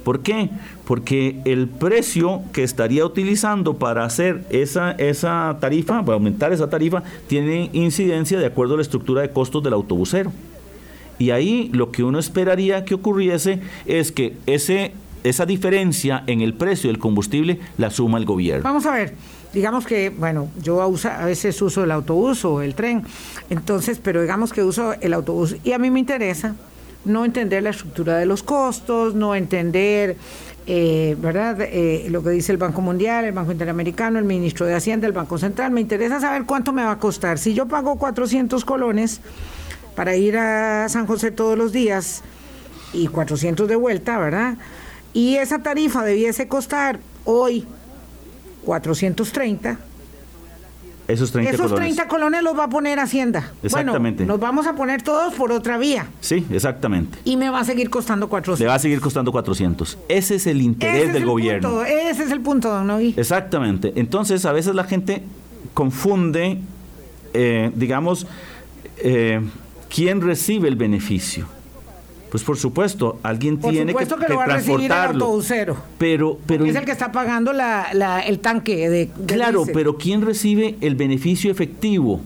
[0.05, 0.51] ¿Por qué?
[0.87, 7.03] Porque el precio que estaría utilizando para hacer esa, esa tarifa, para aumentar esa tarifa,
[7.27, 10.33] tiene incidencia de acuerdo a la estructura de costos del autobusero.
[11.19, 14.93] Y ahí lo que uno esperaría que ocurriese es que ese,
[15.25, 18.65] esa diferencia en el precio del combustible la suma el gobierno.
[18.65, 19.15] Vamos a ver
[19.53, 23.05] digamos que, bueno, yo a veces uso el autobús o el tren,
[23.51, 26.55] entonces, pero digamos que uso el autobús y a mí me interesa
[27.05, 30.17] no entender la estructura de los costos, no entender,
[30.67, 34.75] eh, ¿verdad?, eh, lo que dice el Banco Mundial, el Banco Interamericano, el Ministro de
[34.75, 35.73] Hacienda, el Banco Central.
[35.73, 37.39] Me interesa saber cuánto me va a costar.
[37.39, 39.21] Si yo pago 400 colones
[39.95, 42.23] para ir a San José todos los días
[42.93, 44.57] y 400 de vuelta, ¿verdad?
[45.13, 47.67] Y esa tarifa debiese costar hoy
[48.65, 49.79] 430
[51.09, 51.95] esos 30 Esos colones.
[51.95, 53.53] 30 colones los va a poner Hacienda.
[53.63, 54.25] Exactamente.
[54.25, 56.07] Bueno, nos vamos a poner todos por otra vía.
[56.21, 57.19] Sí, exactamente.
[57.25, 58.61] Y me va a seguir costando 400.
[58.61, 59.99] Le va a seguir costando 400.
[60.09, 61.69] Ese es el interés Ese del el gobierno.
[61.69, 63.15] Punto, ese es el punto, don Novi.
[63.17, 63.93] Exactamente.
[63.97, 65.23] Entonces, a veces la gente
[65.75, 66.59] confunde,
[67.35, 68.27] eh, digamos,
[68.99, 69.41] eh,
[69.89, 71.47] quién recibe el beneficio.
[72.33, 75.25] Pues por supuesto, alguien Por tiene que, supuesto que, lo va a recibir el transportarlo.
[75.27, 75.77] autobusero.
[75.99, 79.75] Pero, pero es el que está pagando la, la- el tanque de, de Claro, diésel.
[79.75, 82.23] pero ¿quién recibe el beneficio efectivo?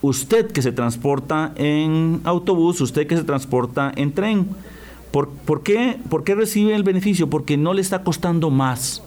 [0.00, 4.48] Usted que se transporta en autobús, usted que se transporta en tren.
[5.10, 7.28] ¿Por, por qué, ¿Por qué recibe el beneficio?
[7.28, 9.02] Porque no le está costando más.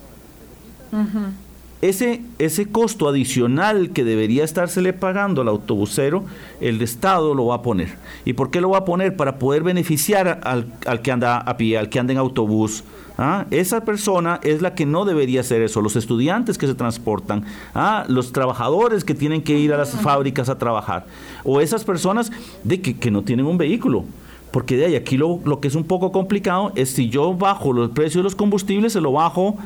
[1.82, 6.24] Ese, ese costo adicional que debería estársele pagando al autobusero,
[6.60, 7.98] el Estado lo va a poner.
[8.24, 9.16] ¿Y por qué lo va a poner?
[9.16, 12.84] Para poder beneficiar al, al que anda a pie, al que anda en autobús.
[13.18, 13.46] ¿ah?
[13.50, 15.82] Esa persona es la que no debería hacer eso.
[15.82, 18.06] Los estudiantes que se transportan, ¿ah?
[18.08, 21.06] los trabajadores que tienen que ir a las fábricas a trabajar,
[21.44, 22.32] o esas personas
[22.64, 24.06] de que, que no tienen un vehículo.
[24.52, 27.72] Porque de ahí aquí lo, lo que es un poco complicado es si yo bajo
[27.72, 29.58] los precios de los combustibles, se lo bajo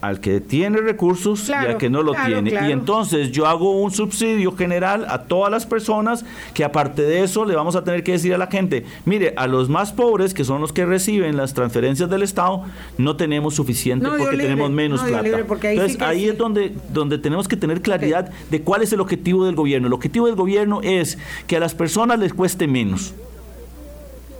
[0.00, 2.50] al que tiene recursos y al que no lo claro, tiene.
[2.50, 2.68] claro.
[2.68, 7.44] Y entonces yo hago un subsidio general a todas las personas que aparte de eso
[7.44, 10.44] le vamos a tener que decir a la gente, mire, a los más pobres, que
[10.44, 12.64] son los que reciben las transferencias del Estado,
[12.96, 15.26] no tenemos suficiente No, porque libre, tenemos menos no, plata.
[15.26, 16.28] ahí entonces ahí sí.
[16.28, 19.88] es donde, donde tenemos que tener claridad de cuál es el objetivo del gobierno.
[19.88, 23.14] El objetivo del gobierno es que a las personas les cueste menos.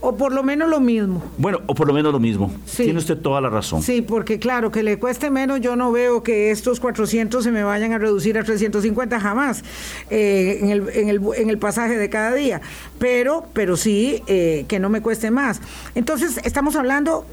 [0.01, 1.23] O por lo menos lo mismo.
[1.39, 2.53] Bueno, o por lo menos lo mismo.
[2.67, 2.85] Sí.
[2.85, 3.83] Tiene usted toda la razón.
[3.83, 7.65] Sí, porque claro, que le cueste menos, yo no veo que estos 400 se me
[7.65, 9.65] vayan a reducir a 350 jamás
[10.11, 12.61] eh, en, el, en, el, en el pasaje de cada día,
[12.99, 15.61] pero, pero sí eh, que no me cueste más.
[15.97, 17.27] Entonces, estamos hablando,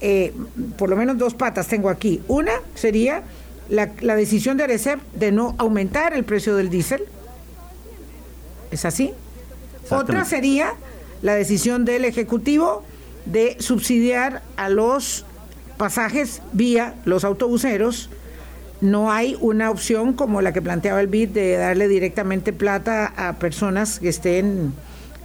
[0.00, 0.34] eh,
[0.76, 2.20] por lo menos dos patas tengo aquí.
[2.28, 3.22] Una sería
[3.70, 7.04] la, la decisión de Arecep de no aumentar el precio del diésel.
[8.70, 9.12] ¿Es así?
[9.90, 10.74] Otra sería
[11.22, 12.82] la decisión del Ejecutivo
[13.24, 15.24] de subsidiar a los
[15.78, 18.10] pasajes vía los autobuseros.
[18.80, 23.34] No hay una opción como la que planteaba el BID de darle directamente plata a
[23.34, 24.72] personas que estén,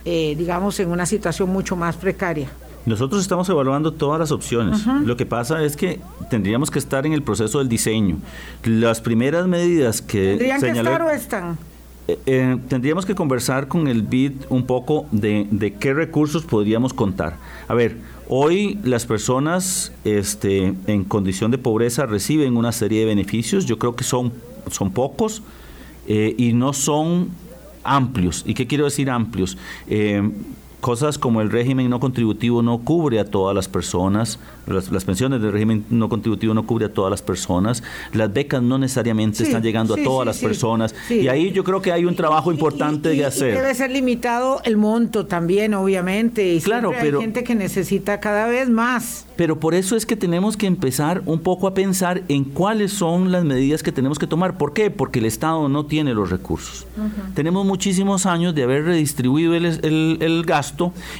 [0.06, 2.50] eh, digamos, en una situación mucho más precaria.
[2.86, 4.86] Nosotros estamos evaluando todas las opciones.
[5.04, 8.18] Lo que pasa es que tendríamos que estar en el proceso del diseño.
[8.64, 11.58] Las primeras medidas que ¿Tendrían que estar o están?
[12.08, 16.94] Eh, eh, tendríamos que conversar con el BID un poco de, de, qué recursos podríamos
[16.94, 17.38] contar.
[17.68, 17.98] A ver,
[18.30, 23.96] hoy las personas este, en condición de pobreza reciben una serie de beneficios, yo creo
[23.96, 24.32] que son,
[24.72, 25.44] son pocos
[26.08, 27.30] eh, y no son
[27.84, 28.44] amplios.
[28.46, 29.58] ¿Y qué quiero decir amplios?
[30.82, 35.52] Cosas como el régimen no contributivo no cubre a todas las personas, las, pensiones del
[35.52, 39.96] régimen no contributivo no cubre a todas las personas, las becas no necesariamente están llegando
[39.96, 43.56] a todas las personas y ahí yo creo que hay un trabajo importante de hacer.
[43.56, 48.48] debe ser limitado el monto también, obviamente, y claro, pero, hay gente que necesita cada
[48.48, 49.26] vez más.
[49.36, 53.32] Pero por eso es que tenemos que empezar un poco a pensar en cuáles son
[53.32, 54.58] las medidas que tenemos que tomar.
[54.58, 54.90] ¿Por qué?
[54.90, 56.88] Porque el Estado no tiene los recursos.
[57.36, 60.67] Tenemos muchísimos años de haber redistribuido el, el, el gasto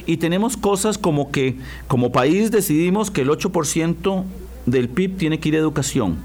[0.06, 1.56] y tenemos cosas como que
[1.86, 4.24] como país decidimos que el 8%
[4.66, 6.16] del PIB tiene que ir a educación.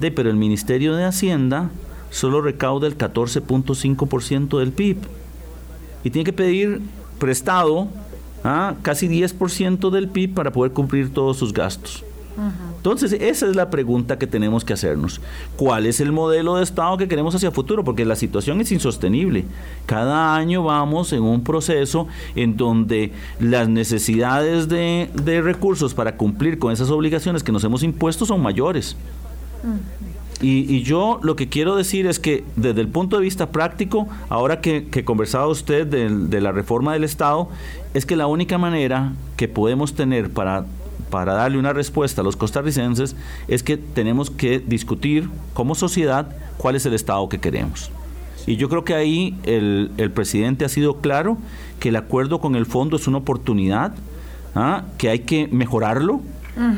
[0.00, 1.70] De, pero el Ministerio de Hacienda
[2.10, 4.98] solo recauda el 14.5% del PIB
[6.04, 6.80] y tiene que pedir
[7.18, 7.88] prestado
[8.44, 8.74] ¿ah?
[8.82, 12.04] casi 10% del PIB para poder cumplir todos sus gastos.
[12.76, 15.20] Entonces, esa es la pregunta que tenemos que hacernos.
[15.56, 17.84] ¿Cuál es el modelo de Estado que queremos hacia el futuro?
[17.84, 19.44] Porque la situación es insostenible.
[19.86, 25.08] Cada año vamos en un proceso en donde las necesidades de,
[25.42, 28.96] recursos para cumplir con esas obligaciones que nos hemos impuesto son mayores.
[30.40, 34.60] Y, yo lo que quiero decir es que desde el punto de vista práctico, ahora
[34.60, 37.48] que, conversaba usted de la reforma del Estado,
[37.94, 40.66] es que la única manera que podemos tener para
[41.14, 43.14] para darle una respuesta a los costarricenses
[43.46, 46.26] es que tenemos que discutir como sociedad
[46.58, 47.92] cuál es el Estado que queremos.
[48.48, 51.38] Y yo creo que ahí el, presidente ha sido claro
[51.78, 53.94] que el acuerdo con el fondo es una oportunidad,
[54.56, 54.82] ¿ah?
[54.98, 56.20] que hay que mejorarlo.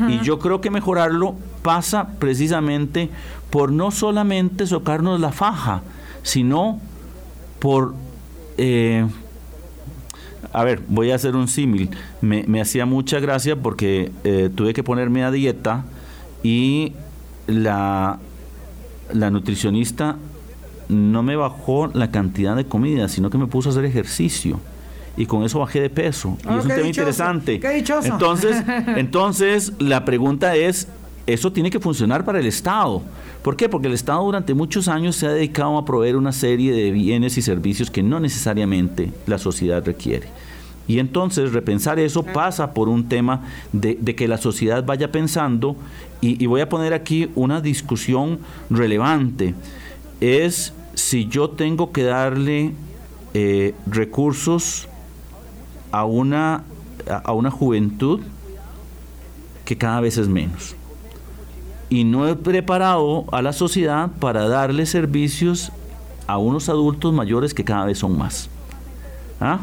[0.06, 3.08] Y yo creo que mejorarlo pasa precisamente
[3.48, 5.80] por no solamente socarnos la faja,
[6.22, 6.78] sino
[7.58, 7.94] por
[8.58, 9.06] eh,
[10.56, 11.90] a ver, voy a hacer un símil.
[12.22, 15.84] Me, hacía mucha gracia porque eh, tuve que ponerme a dieta
[16.42, 16.94] y
[17.46, 18.18] la,
[19.12, 20.16] la nutricionista
[20.88, 24.58] no me bajó la cantidad de comida, sino que me puso a hacer ejercicio
[25.14, 26.38] y con eso bajé de peso.
[26.42, 27.60] y es un tema interesante.
[28.04, 28.56] Entonces,
[28.96, 30.88] entonces, la pregunta es,
[31.26, 33.02] ¿eso tiene que funcionar para el Estado?
[33.42, 33.68] ¿Por qué?
[33.68, 37.36] Porque el Estado durante muchos años se ha dedicado a proveer una serie de bienes
[37.36, 40.28] y servicios que no necesariamente la sociedad requiere.
[40.88, 45.76] Y entonces repensar eso pasa por un tema de, que la sociedad vaya pensando,
[46.20, 48.38] y, voy a poner aquí una discusión
[48.70, 49.54] relevante,
[50.20, 52.72] es si yo tengo que darle
[53.34, 54.88] eh, recursos
[55.92, 56.64] a una,
[57.06, 58.20] a una juventud
[59.64, 60.76] que cada vez es menos.
[61.88, 65.70] Y no he preparado a la sociedad para darle servicios
[66.26, 68.48] a unos adultos mayores que cada vez son más.
[69.40, 69.60] ¿Ah?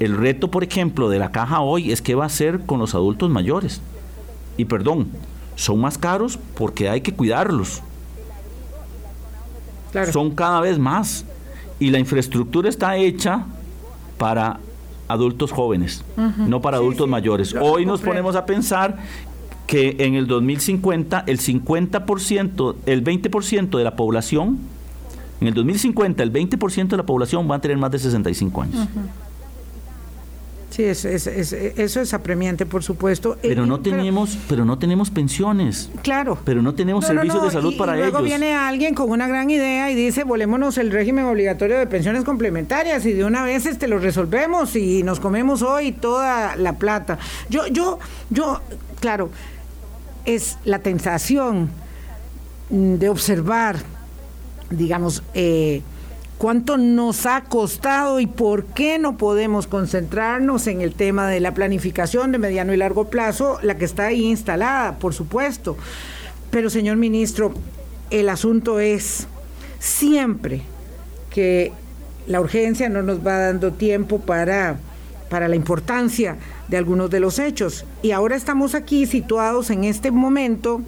[0.00, 2.94] El reto, por ejemplo, de la caja hoy es qué va a hacer con los
[2.94, 3.82] adultos mayores.
[4.56, 5.08] Y perdón,
[5.56, 7.82] son más caros porque hay que cuidarlos.
[10.12, 11.26] Son cada vez más.
[11.78, 13.44] Y la infraestructura está hecha
[14.18, 14.58] para
[15.08, 17.54] adultos jóvenes, no para adultos mayores.
[17.60, 18.98] Hoy nos ponemos a pensar
[19.66, 24.58] que en el 2050 el 50%, el 20% de la población,
[25.40, 28.88] en el 2050 el 20% de la población va a tener más de 65 años.
[30.70, 33.36] Sí, es, eso es apremiante, por supuesto.
[33.42, 35.90] Pero no tenemos, pero no tenemos pensiones.
[36.02, 36.38] Claro.
[36.44, 38.10] Pero no tenemos servicios de salud para ellos.
[38.12, 42.22] Luego viene alguien con una gran idea y dice, volémonos el régimen obligatorio de pensiones
[42.24, 47.18] complementarias y de una vez este lo resolvemos y nos comemos hoy toda la plata.
[47.48, 47.98] Yo, yo,
[48.30, 48.60] yo,
[49.00, 49.30] claro,
[50.24, 51.70] es la tentación
[52.70, 53.78] de observar,
[54.70, 55.82] digamos, eh,
[56.40, 61.52] cuánto nos ha costado y por qué no podemos concentrarnos en el tema de la
[61.52, 65.76] planificación de mediano y largo plazo, la que está ahí instalada, por supuesto.
[66.50, 67.52] Pero, señor ministro,
[68.08, 69.26] el asunto es
[69.80, 70.62] siempre
[71.28, 71.72] que
[72.26, 74.78] la urgencia no nos va dando tiempo para,
[75.28, 77.84] para la importancia de algunos de los hechos.
[78.00, 80.80] Y ahora estamos aquí situados en este momento,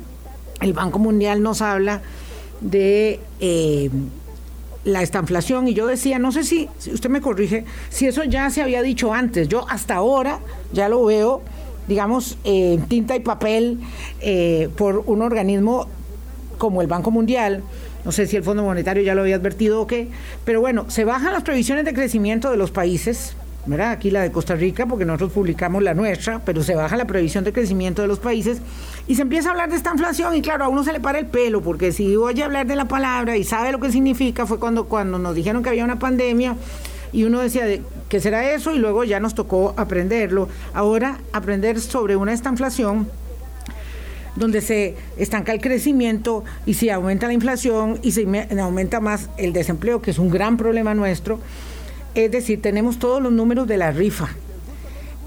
[0.62, 2.00] el Banco Mundial nos habla
[2.62, 3.20] de...
[3.38, 3.90] Eh,
[4.84, 8.62] la estanflación y yo decía, no sé si, usted me corrige, si eso ya se
[8.62, 10.40] había dicho antes, yo hasta ahora
[10.72, 11.42] ya lo veo,
[11.86, 13.78] digamos, en tinta y papel
[14.20, 15.86] eh, por un organismo
[16.58, 17.62] como el Banco Mundial,
[18.04, 20.08] no sé si el Fondo Monetario ya lo había advertido o qué,
[20.44, 23.36] pero bueno, se bajan las previsiones de crecimiento de los países
[23.66, 23.92] ¿verdad?
[23.92, 27.44] Aquí la de Costa Rica, porque nosotros publicamos la nuestra, pero se baja la previsión
[27.44, 28.60] de crecimiento de los países
[29.06, 31.18] y se empieza a hablar de esta inflación y claro, a uno se le para
[31.18, 34.58] el pelo, porque si oye hablar de la palabra y sabe lo que significa, fue
[34.58, 36.56] cuando, cuando nos dijeron que había una pandemia
[37.12, 37.66] y uno decía,
[38.08, 38.74] ¿qué será eso?
[38.74, 40.48] Y luego ya nos tocó aprenderlo.
[40.72, 43.08] Ahora, aprender sobre una esta inflación
[44.34, 48.26] donde se estanca el crecimiento y se aumenta la inflación y se
[48.58, 51.38] aumenta más el desempleo, que es un gran problema nuestro.
[52.14, 54.28] Es decir, tenemos todos los números de la rifa.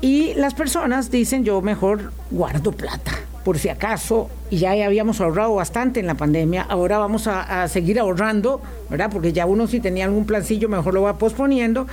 [0.01, 3.11] Y las personas dicen, yo mejor guardo plata,
[3.43, 7.67] por si acaso, y ya habíamos ahorrado bastante en la pandemia, ahora vamos a, a
[7.67, 9.09] seguir ahorrando, ¿verdad?
[9.11, 11.87] Porque ya uno si tenía algún plancillo, mejor lo va posponiendo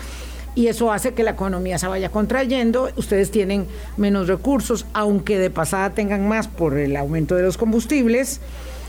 [0.54, 3.66] y eso hace que la economía se vaya contrayendo, ustedes tienen
[3.96, 8.40] menos recursos, aunque de pasada tengan más por el aumento de los combustibles.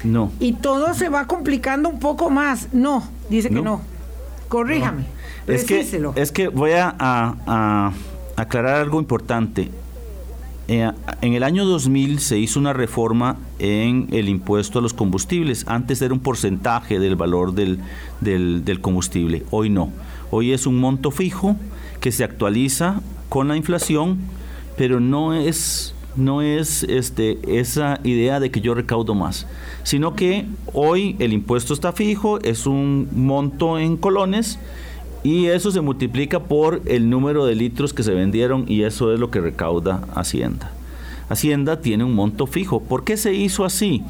[0.04, 0.32] No.
[0.40, 2.74] Y todo se va complicando un poco más.
[2.74, 3.82] No, dice que no.
[4.50, 5.06] Corríjame.
[5.48, 5.86] Es, que,
[6.16, 7.92] es que voy a,
[8.36, 9.70] aclarar algo importante.
[10.70, 10.90] Eh,
[11.22, 15.66] en el año 2000 se hizo una reforma en el impuesto a los combustibles.
[15.68, 17.80] Antes era un porcentaje del valor del,
[18.22, 19.92] del combustible, hoy no.
[20.32, 21.58] Hoy es un monto fijo
[22.00, 24.20] que se actualiza con la inflación,
[24.78, 29.48] pero no es no es este, esa idea de que yo recaudo más,
[29.84, 34.60] sino que hoy el impuesto está fijo, es un monto en colones
[35.24, 39.20] y eso se multiplica por el número de litros que se vendieron y eso es
[39.20, 40.72] lo que recauda Hacienda.
[41.30, 42.82] Hacienda tiene un monto fijo.
[42.82, 44.04] ¿Por qué se hizo así?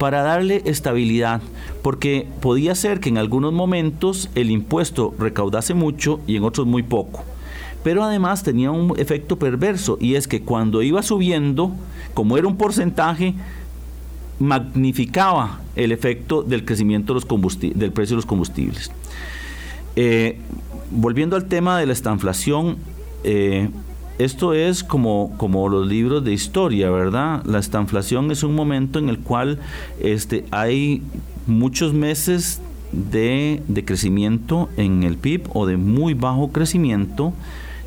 [0.00, 1.42] para darle estabilidad,
[1.82, 6.82] porque podía ser que en algunos momentos el impuesto recaudase mucho y en otros muy
[6.82, 7.22] poco.
[7.84, 11.72] Pero además tenía un efecto perverso y es que cuando iba subiendo,
[12.14, 13.34] como era un porcentaje,
[14.38, 18.90] magnificaba el efecto del crecimiento de los del precio de los combustibles.
[19.96, 20.38] Eh,
[20.90, 22.76] volviendo al tema de la estanflación,
[23.24, 23.68] eh,
[24.18, 27.42] esto es como, como los libros de historia, ¿verdad?
[27.46, 29.58] La estanflación es un momento en el cual
[30.00, 31.02] este, hay
[31.46, 32.60] muchos meses
[32.92, 37.32] de, crecimiento en el PIB o de muy bajo crecimiento,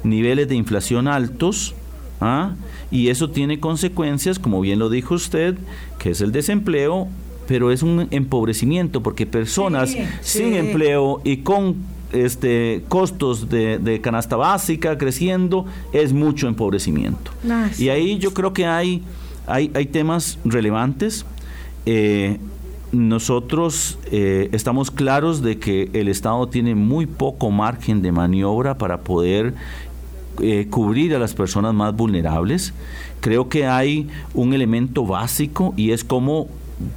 [0.03, 1.75] niveles de inflación altos,
[2.19, 2.55] ¿ah?
[2.89, 5.55] y eso tiene consecuencias, como bien lo dijo usted,
[5.99, 7.07] que es el desempleo,
[7.47, 11.75] pero es un empobrecimiento porque personas sin empleo y con
[12.13, 17.31] este, costos de, canasta básica creciendo, es mucho empobrecimiento.
[17.77, 19.03] y ahí yo creo que hay,
[19.47, 21.25] hay, hay temas relevantes.
[21.85, 22.39] Eh,
[22.93, 29.01] nosotros eh, estamos claros de que el Estado tiene muy poco margen de maniobra para
[29.01, 29.55] poder
[30.39, 32.73] eh, cubrir a las personas más vulnerables.
[33.19, 36.47] Creo que hay un elemento básico y es cómo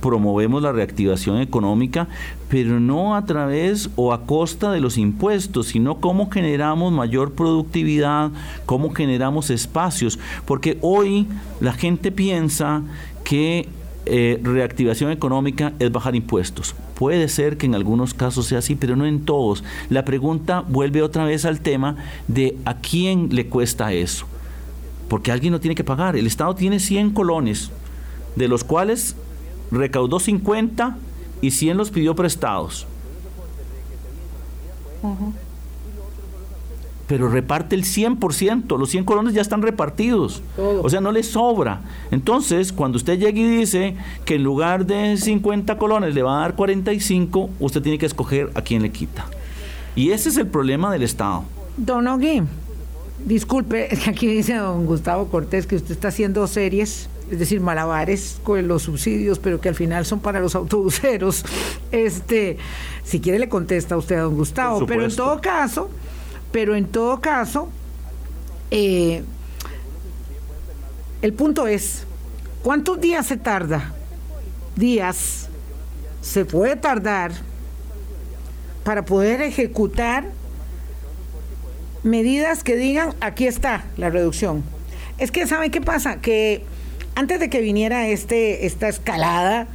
[0.00, 2.08] promovemos la reactivación económica,
[2.48, 8.30] pero no a través o a costa de los impuestos, sino cómo generamos mayor productividad,
[8.64, 11.26] cómo generamos espacios, porque hoy
[11.60, 12.82] la gente piensa
[13.24, 13.68] que
[14.08, 16.76] eh, reactivación económica es bajar impuestos.
[16.94, 19.64] Puede ser que en algunos casos sea así, pero no en todos.
[19.90, 21.96] La pregunta vuelve otra vez al tema
[22.28, 24.26] de a quién le cuesta eso.
[25.08, 26.16] Porque alguien no tiene que pagar.
[26.16, 27.72] El Estado tiene 100 colones,
[28.36, 29.16] de los cuales
[29.70, 30.96] recaudó 50
[31.40, 32.86] y 100 los pidió prestados.
[37.06, 40.42] Pero reparte el 100%, los 100 colones ya están repartidos.
[40.56, 41.82] O sea, no le sobra.
[42.10, 46.40] Entonces, cuando usted llega y dice que en lugar de 50 colones le va a
[46.40, 49.26] dar 45, usted tiene que escoger a quién le quita.
[49.94, 51.44] Y ese es el problema del Estado.
[51.76, 52.42] Don Ogui,
[53.24, 58.66] disculpe, aquí dice don Gustavo Cortés que usted está haciendo series es decir, malabares con
[58.68, 61.44] los subsidios, pero que al final son para los autobuseros.
[61.92, 62.58] Este,
[63.04, 65.90] si quiere le contesta usted a don Gustavo, pero en todo caso,
[66.52, 67.68] pero en todo caso,
[68.70, 69.22] eh,
[71.22, 72.04] el punto es,
[72.62, 73.92] ¿cuántos días se tarda?
[74.76, 75.48] Días
[76.20, 77.32] se puede tardar
[78.84, 80.30] para poder ejecutar
[82.02, 84.62] medidas que digan, aquí está la reducción.
[85.18, 86.20] Es que, ¿saben qué pasa?
[86.20, 86.64] Que
[87.16, 89.66] antes de que viniera este, esta escalada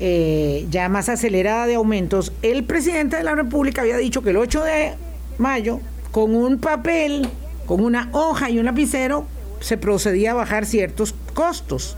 [0.00, 4.36] eh, ya más acelerada de aumentos, el presidente de la República había dicho que el
[4.36, 4.94] 8 de
[5.38, 5.80] mayo,
[6.10, 7.28] con un papel,
[7.64, 9.24] con una hoja y un lapicero,
[9.60, 11.96] se procedía a bajar ciertos costos.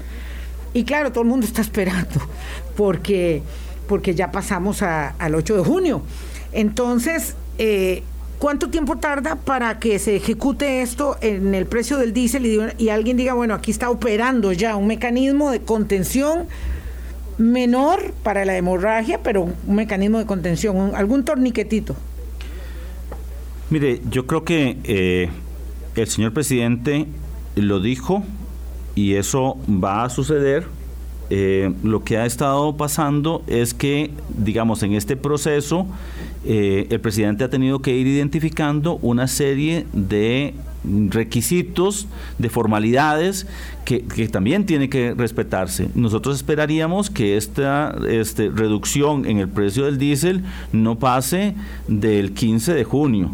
[0.74, 2.20] Y claro, todo el mundo está esperando,
[2.76, 3.42] porque,
[3.88, 6.02] porque ya pasamos al 8 de junio.
[6.52, 8.02] Entonces, eh,
[8.42, 13.16] ¿Cuánto tiempo tarda para que se ejecute esto en el precio del diésel y, alguien
[13.16, 16.48] diga, bueno, aquí está operando ya un mecanismo de contención
[17.38, 21.94] menor para la hemorragia, pero un mecanismo de contención, algún torniquetito?
[23.70, 25.28] Mire, yo creo que eh,
[25.94, 27.06] el señor presidente
[27.54, 28.24] lo dijo
[28.96, 30.66] y eso va a suceder.
[31.34, 35.86] Eh, lo que ha estado pasando es que, digamos, en este proceso,
[36.44, 40.52] eh, el presidente ha tenido que ir identificando una serie de
[41.08, 42.06] requisitos,
[42.36, 43.46] de formalidades
[43.86, 45.88] que, también tiene que respetarse.
[45.94, 51.54] Nosotros esperaríamos que esta este, reducción en el precio del diésel no pase
[51.88, 53.30] del 15 de junio.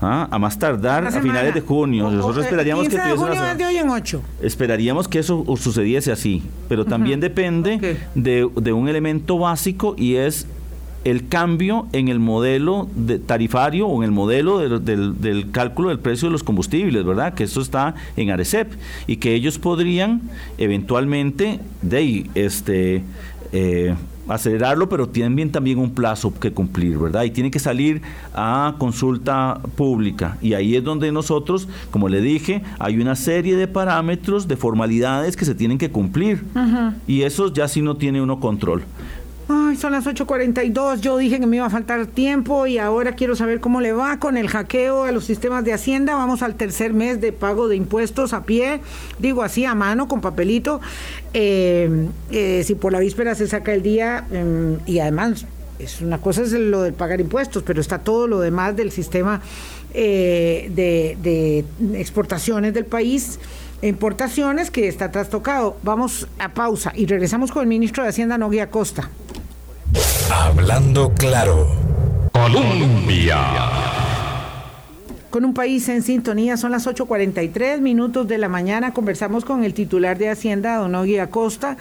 [0.00, 0.28] ¿Ah?
[0.30, 2.10] a más tardar a finales de junio.
[2.10, 4.22] Nosotros esperaríamos que de junio de hoy en 8.
[4.42, 10.46] Esperaríamos que eso sucediese así, pero también depende de, de, un elemento básico y es
[11.04, 16.28] el cambio en el modelo de tarifario o en el modelo del, cálculo del precio
[16.28, 17.34] de los combustibles, ¿verdad?
[17.34, 18.70] Que eso está en Arecep
[19.06, 20.22] y que ellos podrían
[20.58, 23.02] eventualmente de este
[23.52, 23.94] eh,
[24.34, 27.24] acelerarlo, pero tienen también un plazo que cumplir, ¿verdad?
[27.24, 28.02] Y tiene que salir
[28.34, 30.36] a consulta pública.
[30.40, 35.36] Y ahí es donde nosotros, como le dije, hay una serie de parámetros, de formalidades
[35.36, 36.44] que se tienen que cumplir.
[37.06, 38.82] Y eso ya sí no tiene uno control.
[39.52, 41.00] Ay, son las 8.42.
[41.00, 44.20] Yo dije que me iba a faltar tiempo y ahora quiero saber cómo le va
[44.20, 46.14] con el hackeo a los sistemas de Hacienda.
[46.14, 48.80] Vamos al tercer mes de pago de impuestos a pie,
[49.18, 50.80] digo así, a mano, con papelito.
[51.34, 55.44] Eh, eh, si por la víspera se saca el día em, y además
[55.80, 59.40] es una cosa es lo de pagar impuestos, pero está todo lo demás del sistema
[59.94, 61.64] eh, de,
[61.98, 63.40] exportaciones del país
[63.82, 65.76] importaciones que está trastocado.
[65.82, 69.10] Vamos a pausa y regresamos con el ministro de Hacienda, Nogui Acosta.
[70.32, 71.68] Hablando claro.
[72.32, 73.38] Colombia.
[75.30, 78.92] Con un país en sintonía, son las 8.43 minutos de la mañana.
[78.92, 81.76] Conversamos con el titular de Hacienda, Don Ogui Acosta.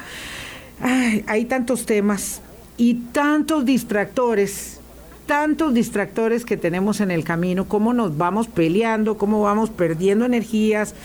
[0.82, 2.42] hay tantos temas
[2.78, 4.80] y tantos distractores,
[5.26, 10.96] tantos distractores que tenemos en el camino, cómo nos vamos peleando, cómo vamos perdiendo energías.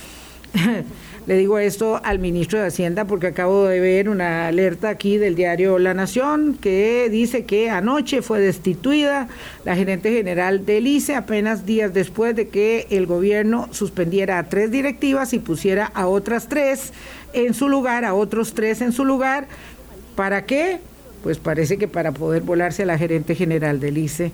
[1.27, 5.35] Le digo esto al ministro de Hacienda porque acabo de ver una alerta aquí del
[5.35, 9.29] diario La Nación que dice que anoche fue destituida
[9.65, 14.71] la gerente general del ICE apenas días después de que el gobierno suspendiera a tres
[14.71, 16.93] directivas y pusiera a otras tres
[17.33, 19.47] en su lugar, a otros tres en su lugar.
[20.17, 20.79] ¿Para qué?
[21.23, 24.31] Pues parece que para poder volarse a la gerente general del ICE.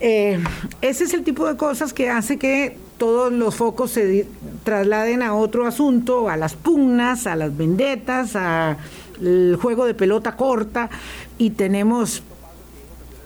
[0.00, 0.38] Eh,
[0.82, 4.28] ese es el tipo de cosas que hace que todos los focos se
[4.62, 10.88] trasladen a otro asunto, a las pugnas, a las vendetas, al juego de pelota corta
[11.36, 12.22] y tenemos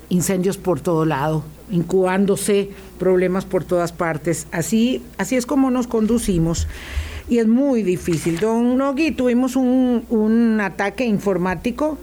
[0.08, 4.46] incendios por todo lado, incubándose problemas por todas partes.
[4.50, 6.68] Así, así es como nos conducimos
[7.28, 8.40] y es muy difícil.
[8.40, 11.98] Don Nogui, tuvimos un, un ataque informático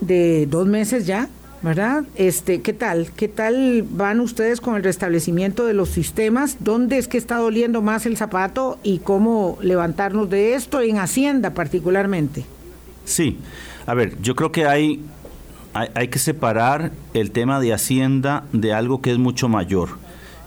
[0.00, 1.28] de dos meses ya,
[1.62, 2.04] ¿verdad?
[2.14, 3.10] Este, ¿qué tal?
[3.16, 6.56] ¿Qué tal van ustedes con el restablecimiento de los sistemas?
[6.60, 11.52] ¿Dónde es que está doliendo más el zapato y cómo levantarnos de esto en Hacienda
[11.52, 12.44] particularmente?
[13.04, 13.38] Sí,
[13.86, 15.02] a ver, yo creo que hay,
[15.74, 19.90] hay, que separar el tema de Hacienda de algo que es mucho mayor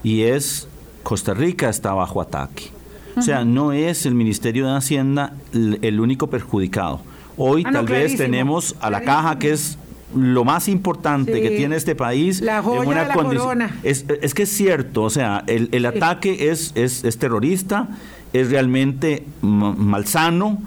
[0.03, 0.68] y es
[1.03, 2.72] Costa Rica está bajo ataque.
[3.16, 7.01] O sea, no es el Ministerio de Hacienda el, único perjudicado.
[7.38, 9.78] Hoy ah, tal vez tenemos a la caja que es
[10.16, 13.64] lo más importante que tiene este país la en una condición.
[13.84, 17.89] Es, es, que es cierto, o sea, el, el ataque es, es, es, terrorista,
[18.34, 20.61] es realmente malsano,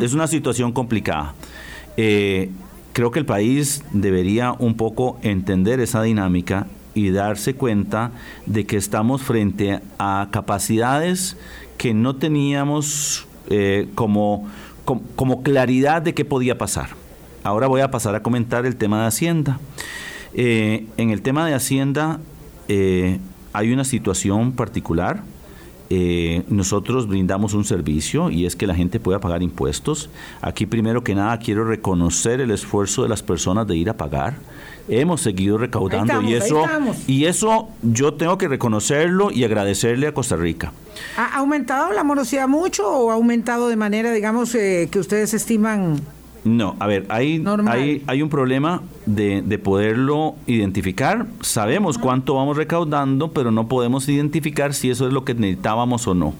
[0.00, 1.34] es, una situación complicada.
[1.96, 2.50] Eh,
[2.92, 8.12] creo que el país debería un poco entender esa dinámica y darse cuenta
[8.46, 11.36] de que estamos frente a capacidades
[11.76, 14.48] que no teníamos eh, como,
[14.84, 17.03] como claridad de qué podía pasar.
[17.44, 19.60] Ahora voy a pasar a comentar el tema de Hacienda.
[20.32, 22.18] Eh, en el tema de Hacienda
[22.68, 23.20] eh,
[23.52, 25.22] hay una situación particular.
[25.90, 30.08] Eh, nosotros brindamos un servicio y es que la gente pueda pagar impuestos.
[30.40, 34.36] Aquí primero que nada quiero reconocer el esfuerzo de las personas de ir a pagar.
[34.88, 36.64] Hemos seguido recaudando y eso
[37.06, 40.72] y eso yo tengo que reconocerlo y agradecerle a Costa Rica.
[41.18, 46.00] ¿Ha aumentado la morosidad mucho o ha aumentado de manera, digamos, que ustedes estiman
[46.44, 51.26] no, a ver, hay, hay, hay, un problema de, de poderlo identificar.
[51.40, 56.14] Sabemos cuánto vamos recaudando, pero no podemos identificar si eso es lo que necesitábamos o
[56.14, 56.34] no.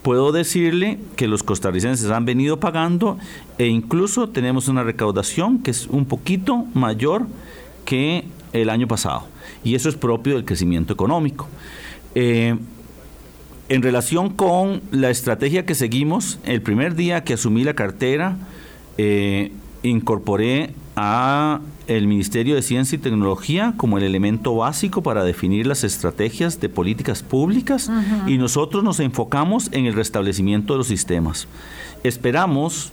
[0.00, 3.18] Puedo decirle que los costarricenses han venido pagando
[3.58, 7.26] e incluso tenemos una recaudación que es un poquito mayor
[7.84, 8.24] que
[8.54, 9.24] el año pasado.
[9.62, 11.48] Y eso es propio del crecimiento económico.
[12.14, 12.56] Eh,
[13.68, 18.36] en relación con la estrategia que seguimos, el primer día que asumí la cartera,
[18.98, 25.66] eh, incorporé a el Ministerio de Ciencia y Tecnología como el elemento básico para definir
[25.66, 27.90] las estrategias de políticas públicas
[28.26, 31.46] y nosotros nos enfocamos en el restablecimiento de los sistemas.
[32.02, 32.92] Esperamos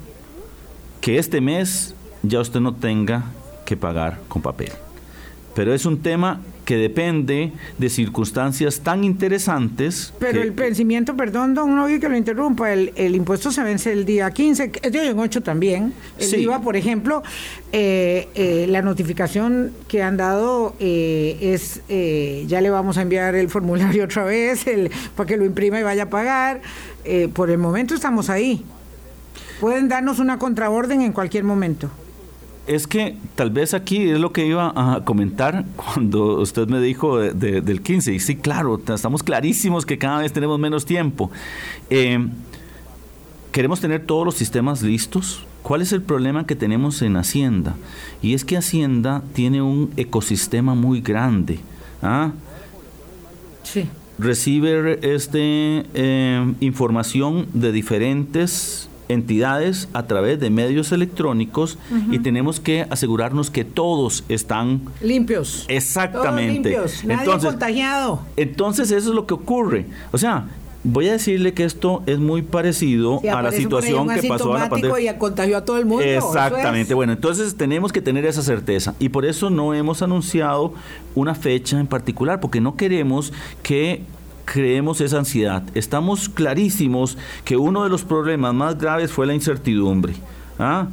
[0.99, 3.25] que este mes ya usted no tenga
[3.65, 4.71] que pagar con papel.
[5.55, 10.13] Pero es un tema que depende de circunstancias tan interesantes.
[10.19, 14.29] Pero el vencimiento, perdón, don Nogui, que lo interrumpa, el, impuesto se vence el día
[14.31, 15.93] 15, el día 8 también.
[16.19, 17.23] El IVA, por ejemplo,
[17.71, 21.81] eh, eh, la notificación que han dado eh, es,
[22.47, 25.83] ya le vamos a enviar el formulario otra vez el, para que lo imprima y
[25.83, 26.61] vaya a pagar.
[27.33, 28.63] por el momento estamos ahí.
[29.59, 31.89] Pueden darnos una contraorden en cualquier momento
[32.75, 37.19] es que tal vez aquí es lo que iba a comentar cuando usted me dijo
[37.19, 38.13] del 15.
[38.13, 41.29] Y sí, claro, estamos clarísimos que cada vez tenemos menos tiempo.
[41.89, 42.25] Eh,
[43.51, 45.45] queremos tener todos los sistemas listos.
[45.63, 47.75] ¿Cuál es el problema que tenemos en Hacienda?
[48.21, 51.59] Y es que Hacienda tiene un ecosistema muy grande.
[52.01, 52.31] ¿ah?
[53.63, 53.87] Sí.
[54.17, 61.77] Recibe este, eh, información de diferentes entidades a través de medios electrónicos
[62.09, 65.65] y tenemos que asegurarnos que todos están limpios.
[65.67, 66.69] Exactamente.
[66.69, 68.21] limpios, nadie entonces, contagiado.
[68.37, 69.85] Entonces eso es lo que ocurre.
[70.11, 70.47] O sea,
[70.83, 74.69] Voy a decirle que esto es muy parecido a la situación que pasó a la
[74.69, 75.13] pandemia.
[75.13, 76.03] Y contagió a todo el mundo.
[76.03, 76.95] Exactamente.
[76.95, 78.95] Bueno, entonces tenemos que tener esa certeza.
[78.97, 80.73] Y por eso no hemos anunciado
[81.13, 83.31] una fecha en particular, porque no queremos
[83.61, 84.01] que
[84.51, 85.63] creemos esa ansiedad.
[85.75, 90.13] Estamos clarísimos que uno de los problemas más graves fue la incertidumbre.
[90.59, 90.87] ¿ah?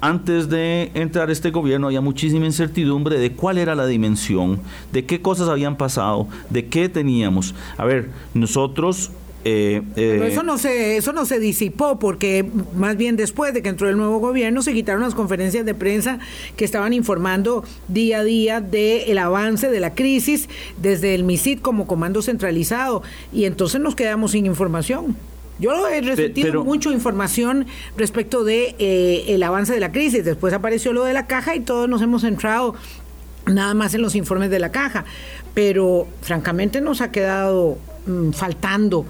[0.00, 4.58] Antes de entrar este gobierno había muchísima incertidumbre de cuál era la dimensión,
[4.90, 7.54] de qué cosas habían pasado, de qué teníamos.
[7.76, 9.10] A ver, nosotros
[9.46, 13.68] eh, eh, eso no se eso no se disipó porque más bien después de que
[13.68, 16.18] entró el nuevo gobierno se quitaron las conferencias de prensa
[16.56, 21.86] que estaban informando día a día del avance de la crisis desde el MISID como
[21.86, 23.02] comando centralizado
[23.34, 25.14] y entonces nos quedamos sin información.
[25.58, 27.66] Yo he recibido mucha información
[27.96, 30.24] respecto de eh, el avance de la crisis.
[30.24, 32.74] Después apareció lo de la caja y todos nos hemos centrado
[33.46, 35.04] nada más en los informes de la caja.
[35.52, 39.06] Pero francamente nos ha quedado mm, faltando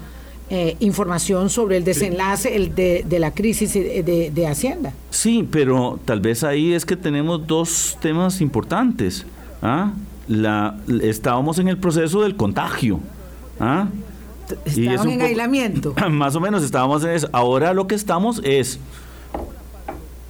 [0.49, 4.93] eh, información sobre el desenlace el de, la crisis de, Hacienda.
[5.09, 9.25] Sí, pero tal vez ahí es que tenemos dos temas importantes.
[9.61, 9.91] ¿ah?
[10.27, 12.99] La, estábamos en el proceso del contagio.
[13.59, 13.87] ¿ah?
[14.65, 15.95] Estaban en aislamiento.
[16.11, 17.27] Más o menos estábamos en eso.
[17.31, 18.79] Ahora lo que estamos es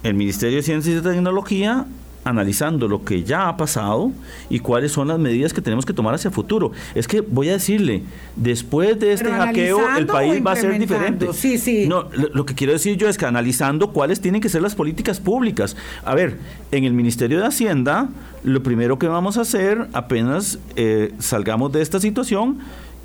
[0.02, 1.86] el Ministerio de Ciencia y Tecnología
[2.26, 4.12] analizando lo que ya ha pasado
[4.50, 6.72] y cuáles son las medidas que tenemos que tomar hacia el futuro.
[6.94, 8.02] Es que voy a decirle,
[8.34, 11.32] después de este hackeo, el país va a ser diferente.
[11.32, 11.86] Sí, sí.
[11.88, 15.20] No, lo, que quiero decir yo es que analizando cuáles tienen que ser las políticas
[15.20, 15.76] públicas.
[16.04, 16.38] A ver,
[16.72, 18.08] en el Ministerio de Hacienda,
[18.42, 22.58] lo primero que vamos a hacer apenas eh, salgamos de esta situación,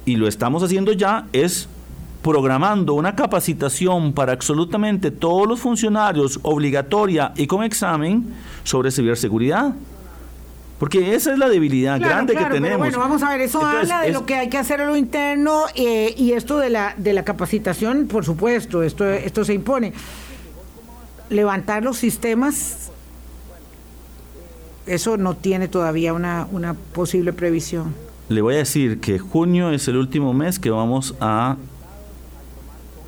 [0.06, 1.68] y lo estamos haciendo ya, es
[2.22, 9.74] programando una capacitación para absolutamente todos los funcionarios obligatoria y con examen sobre ciberseguridad.
[10.78, 12.80] Porque esa es la debilidad grande que tenemos.
[12.80, 15.66] bueno, vamos a ver, eso habla de lo que hay que hacer a lo interno
[15.76, 19.94] eh, y esto de la, de la capacitación, por supuesto, esto, esto se impone.
[21.30, 22.92] Levantar los sistemas,
[24.88, 27.94] eso no tiene todavía una, una posible previsión.
[28.30, 31.58] Le voy a decir que junio es el último mes que vamos a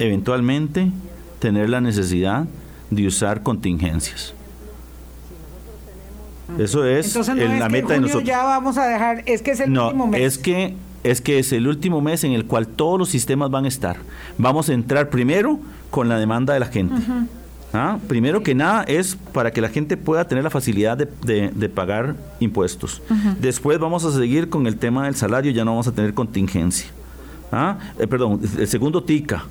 [0.03, 0.91] eventualmente
[1.39, 2.45] tener la necesidad
[2.89, 4.33] de usar contingencias.
[6.57, 8.23] Eso es la meta de nosotros.
[8.23, 10.21] Ya vamos a dejar, es que es el último mes.
[10.21, 13.65] Es que es que es el último mes en el cual todos los sistemas van
[13.65, 13.97] a estar.
[14.37, 16.95] Vamos a entrar primero con la demanda de la gente.
[17.73, 17.97] ¿Ah?
[18.07, 23.01] Primero que nada es para que la gente pueda tener la facilidad de, pagar impuestos.
[23.41, 26.87] Después vamos a seguir con el tema del salario, ya no vamos a tener contingencia.
[27.51, 27.77] ¿Ah?
[27.99, 29.43] Eh, perdón, el segundo TICA.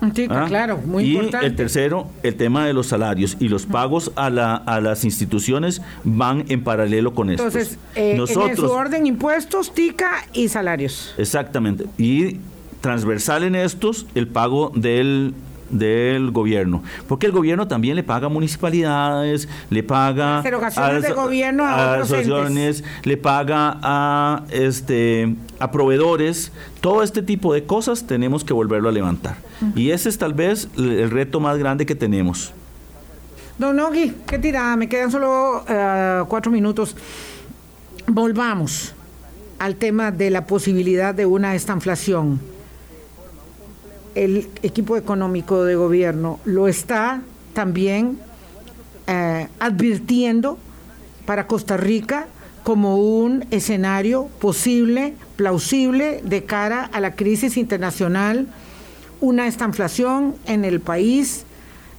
[0.00, 1.46] Ah, claro, muy y importante.
[1.46, 5.82] el tercero, el tema de los salarios y los pagos a, la, a las instituciones
[6.04, 7.44] van en paralelo con esto.
[7.44, 11.14] Entonces, eh, en su orden impuestos, TICA y salarios.
[11.18, 11.86] Exactamente.
[11.98, 12.38] Y
[12.80, 15.34] transversal en estos, el pago del
[15.70, 21.64] del gobierno, porque el gobierno también le paga a municipalidades, le paga a, de gobierno
[21.64, 28.52] a, asociaciones, le paga a este a proveedores, todo este tipo de cosas tenemos que
[28.52, 29.36] volverlo a levantar.
[29.74, 32.52] Y ese es tal vez el reto más grande que tenemos.
[33.58, 36.94] Don Nogui, qué tirada, me quedan solo eh, cuatro minutos.
[38.06, 38.94] Volvamos
[39.58, 42.40] al tema de la posibilidad de una estanflación
[44.24, 48.18] el equipo económico de gobierno lo está también
[49.06, 50.58] eh, advirtiendo
[51.24, 52.26] para Costa Rica
[52.64, 58.48] como un escenario posible, plausible, de cara a la crisis internacional,
[59.20, 61.44] una estanflación en el país.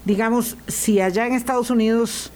[0.06, 2.32] Digamos, si allá en Estados Unidos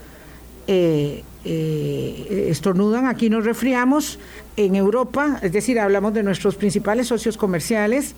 [0.68, 4.18] eh, eh, estornudan, aquí nos resfriamos,
[4.56, 8.16] en Europa, es decir, hablamos de nuestros principales socios comerciales,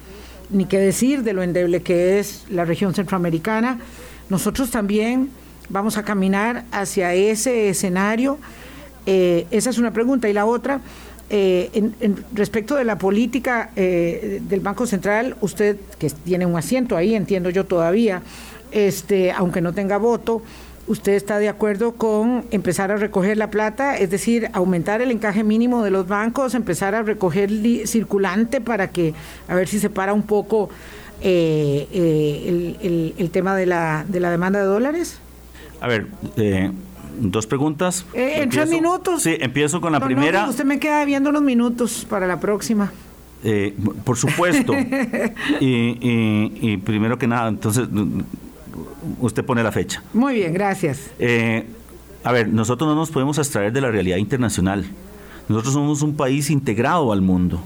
[0.50, 3.80] ni qué decir de lo endeble que es la región centroamericana,
[4.30, 5.30] nosotros también
[5.70, 8.38] vamos a caminar hacia ese escenario.
[9.06, 10.30] Eh, esa es una pregunta.
[10.30, 10.82] Y la otra,
[11.30, 16.98] eh, en, respecto de la política eh, del Banco Central, usted que tiene un asiento
[16.98, 18.22] ahí, entiendo yo todavía,
[18.72, 20.42] este, aunque no tenga voto,
[20.88, 25.44] ¿Usted está de acuerdo con empezar a recoger la plata, es decir, aumentar el encaje
[25.44, 27.50] mínimo de los bancos, empezar a recoger
[27.88, 29.16] circulante para que,
[29.48, 30.70] a ver si se para un poco
[31.22, 35.18] eh, eh, el, tema de la, de la demanda de dólares?
[35.82, 36.06] A ver,
[36.38, 36.70] eh,
[37.20, 38.06] dos preguntas.
[38.14, 39.24] en tres minutos.
[39.24, 40.48] Sí, empiezo con la primera.
[40.48, 42.92] usted me queda viendo unos minutos para la próxima.
[44.04, 44.74] por supuesto.
[45.60, 47.88] y primero que nada, entonces
[49.20, 50.04] usted pone la fecha.
[50.14, 51.12] Muy bien, gracias.
[51.20, 51.66] Eh,
[52.24, 54.86] a ver, nosotros no nos podemos abstraer de la realidad internacional.
[55.48, 57.62] Nosotros somos un país integrado al mundo.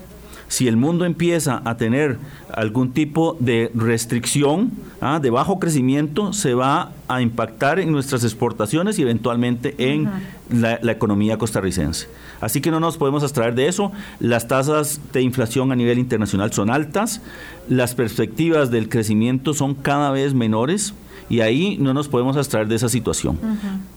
[0.50, 2.18] Si el mundo empieza a tener
[2.52, 5.20] algún tipo de restricción ¿ah?
[5.20, 10.10] de bajo crecimiento, se va a impactar en nuestras exportaciones y eventualmente en
[10.52, 12.08] la, la, economía costarricense.
[12.42, 13.92] Así que no nos podemos abstraer de eso.
[14.20, 17.22] Las tasas de inflación a nivel internacional son altas,
[17.70, 20.96] las perspectivas del crecimiento son cada vez menores.
[21.30, 23.38] Y ahí no nos podemos abstraer de esa situación.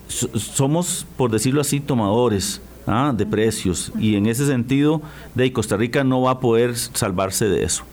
[0.07, 3.13] Somos, por decirlo así, tomadores ¿ah?
[3.17, 5.03] de precios y en ese sentido,
[5.35, 7.85] de Costa Rica no va a poder salvarse de eso.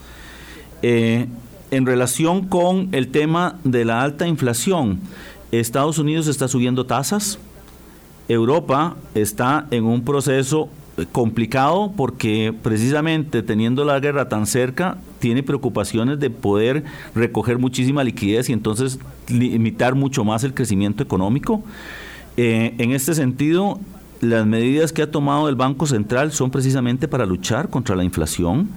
[0.82, 1.28] Eh,
[1.72, 5.00] en relación con el tema de la alta inflación,
[5.52, 7.40] Estados Unidos está subiendo tasas,
[8.28, 10.70] Europa está en un proceso
[11.12, 16.84] complicado porque precisamente teniendo la guerra tan cerca, tiene preocupaciones de poder
[17.16, 21.64] recoger muchísima liquidez y entonces limitar mucho más el crecimiento económico.
[22.38, 23.80] Eh, en este sentido,
[24.22, 28.70] las medidas que ha tomado el Banco Central son precisamente para luchar contra la inflación.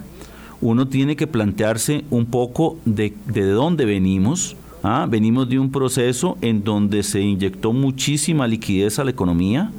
[0.61, 4.55] Uno tiene que plantearse un poco de, de dónde venimos.
[4.83, 5.05] ¿ah?
[5.09, 9.71] Venimos de un proceso en donde se inyectó muchísima liquidez a la economía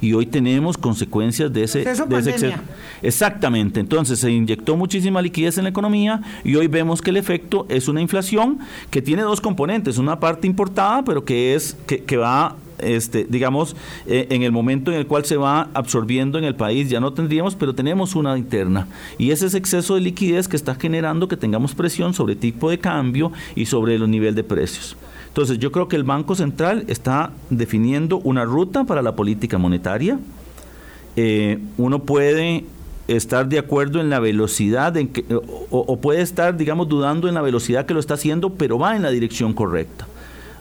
[0.00, 2.58] y hoy tenemos consecuencias de ese, de ese exceso.
[3.02, 7.66] Exactamente, entonces se inyectó muchísima liquidez en la economía y hoy vemos que el efecto
[7.68, 8.58] es una inflación
[8.90, 13.76] que tiene dos componentes, una parte importada, pero que es que, que va este, digamos,
[14.06, 17.12] eh, en el momento en el cual se va absorbiendo en el país, ya no
[17.12, 18.88] tendríamos, pero tenemos una interna.
[19.18, 22.78] Y ese es exceso de liquidez que está generando que tengamos presión sobre tipo de
[22.78, 24.96] cambio y sobre el nivel de precios.
[25.28, 30.18] Entonces yo creo que el Banco Central está definiendo una ruta para la política monetaria.
[31.16, 32.64] Eh, uno puede
[33.08, 35.24] estar de acuerdo en la velocidad en que,
[35.70, 39.02] o, puede estar, digamos, dudando en la velocidad que lo está haciendo, pero va en
[39.02, 40.06] la dirección correcta.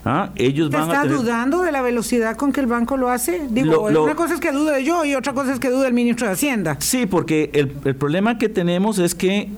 [0.04, 0.32] ¿Ah?
[0.36, 3.48] Ellos van ¿Está dudando de la velocidad con que el banco lo hace?
[3.50, 6.28] Digo, una cosa es que dude yo y otra cosa es que dude el ministro
[6.28, 6.78] de Hacienda.
[6.80, 9.50] Sí, porque el, el problema que tenemos es que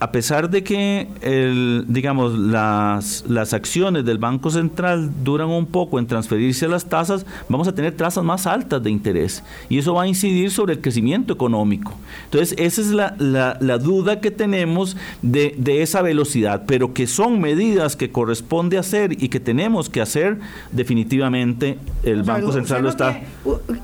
[0.00, 5.98] a pesar de que el, digamos las, las acciones del Banco Central duran un poco
[5.98, 9.92] en transferirse a las tasas, vamos a tener tasas más altas de interés y eso
[9.92, 11.92] va a incidir sobre el crecimiento económico.
[12.24, 17.38] Entonces, esa es la, la, duda que tenemos de, de, esa velocidad, pero que son
[17.38, 20.38] medidas que corresponde hacer y que tenemos que hacer,
[20.72, 23.20] definitivamente el Banco Central lo está...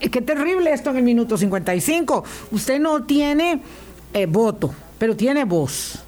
[0.01, 2.25] qué terrible esto en el minuto 55.
[2.53, 3.61] Usted no tiene
[4.15, 6.06] eh, voto, pero tiene voz.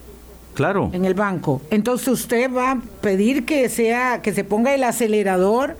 [0.59, 0.91] Claro.
[0.93, 1.63] En el banco.
[1.71, 5.77] Entonces usted va a pedir que sea, que se ponga el acelerador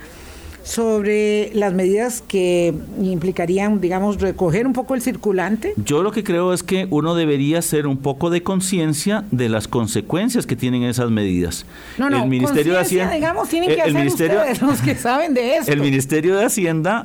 [0.63, 2.73] sobre las medidas que
[3.03, 5.75] implicarían, digamos, recoger un poco el circulante?
[5.85, 9.67] Yo lo que creo es que uno debería hacer un poco de conciencia de las
[9.67, 11.67] consecuencias que tienen esas medidas.
[11.97, 15.57] No, no, el Ministerio de Hacienda, digamos, tienen que hacer ustedes los que saben de
[15.57, 15.73] eso.
[15.73, 17.05] El Ministerio de Hacienda,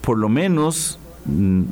[0.00, 1.62] por lo menos mm,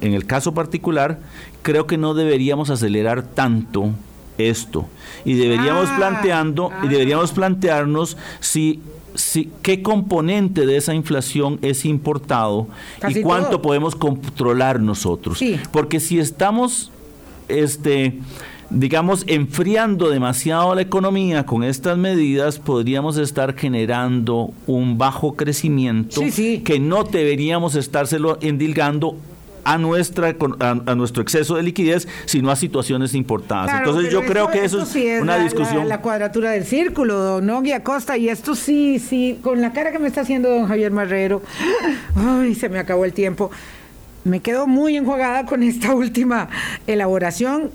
[0.00, 1.18] en el caso particular,
[1.60, 3.90] creo que no deberíamos acelerar tanto
[4.38, 4.86] esto.
[5.24, 8.80] Y deberíamos ah, planteando y deberíamos plantearnos si
[9.16, 12.68] si, qué componente de esa inflación es importado
[13.08, 15.42] y cuánto podemos controlar nosotros.
[15.72, 16.92] Porque si estamos,
[17.48, 18.18] este,
[18.70, 26.20] digamos, enfriando demasiado la economía con estas medidas, podríamos estar generando un bajo crecimiento
[26.64, 29.16] que no deberíamos estárselo endilgando
[29.66, 33.74] a, nuestra, a, nuestro exceso de liquidez, sino a situaciones importantes.
[33.76, 35.88] Entonces yo creo que eso es, una discusión.
[35.88, 39.98] La, cuadratura del círculo, don Nogui Acosta, y esto sí, sí, con la cara que
[39.98, 41.42] me está haciendo don Javier Marrero,
[42.14, 43.50] ay, se me acabó el tiempo.
[44.22, 46.48] me quedo muy enjuagada con esta última
[46.86, 47.70] elaboración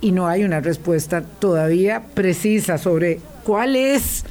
[0.00, 4.24] y no hay una respuesta todavía precisa sobre cuál es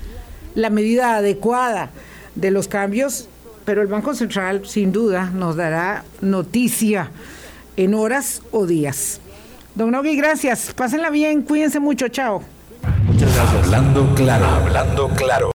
[0.55, 1.89] la medida adecuada
[2.35, 3.29] de los cambios,
[3.67, 7.11] pero el Banco Central sin duda nos dará noticia
[7.75, 9.19] en horas o días.
[9.75, 10.71] Don Nogui, gracias.
[10.73, 12.41] Pásenla bien, cuídense mucho, chao.
[13.03, 13.65] Muchas gracias.
[13.65, 15.45] Hablando claro, hablando claro.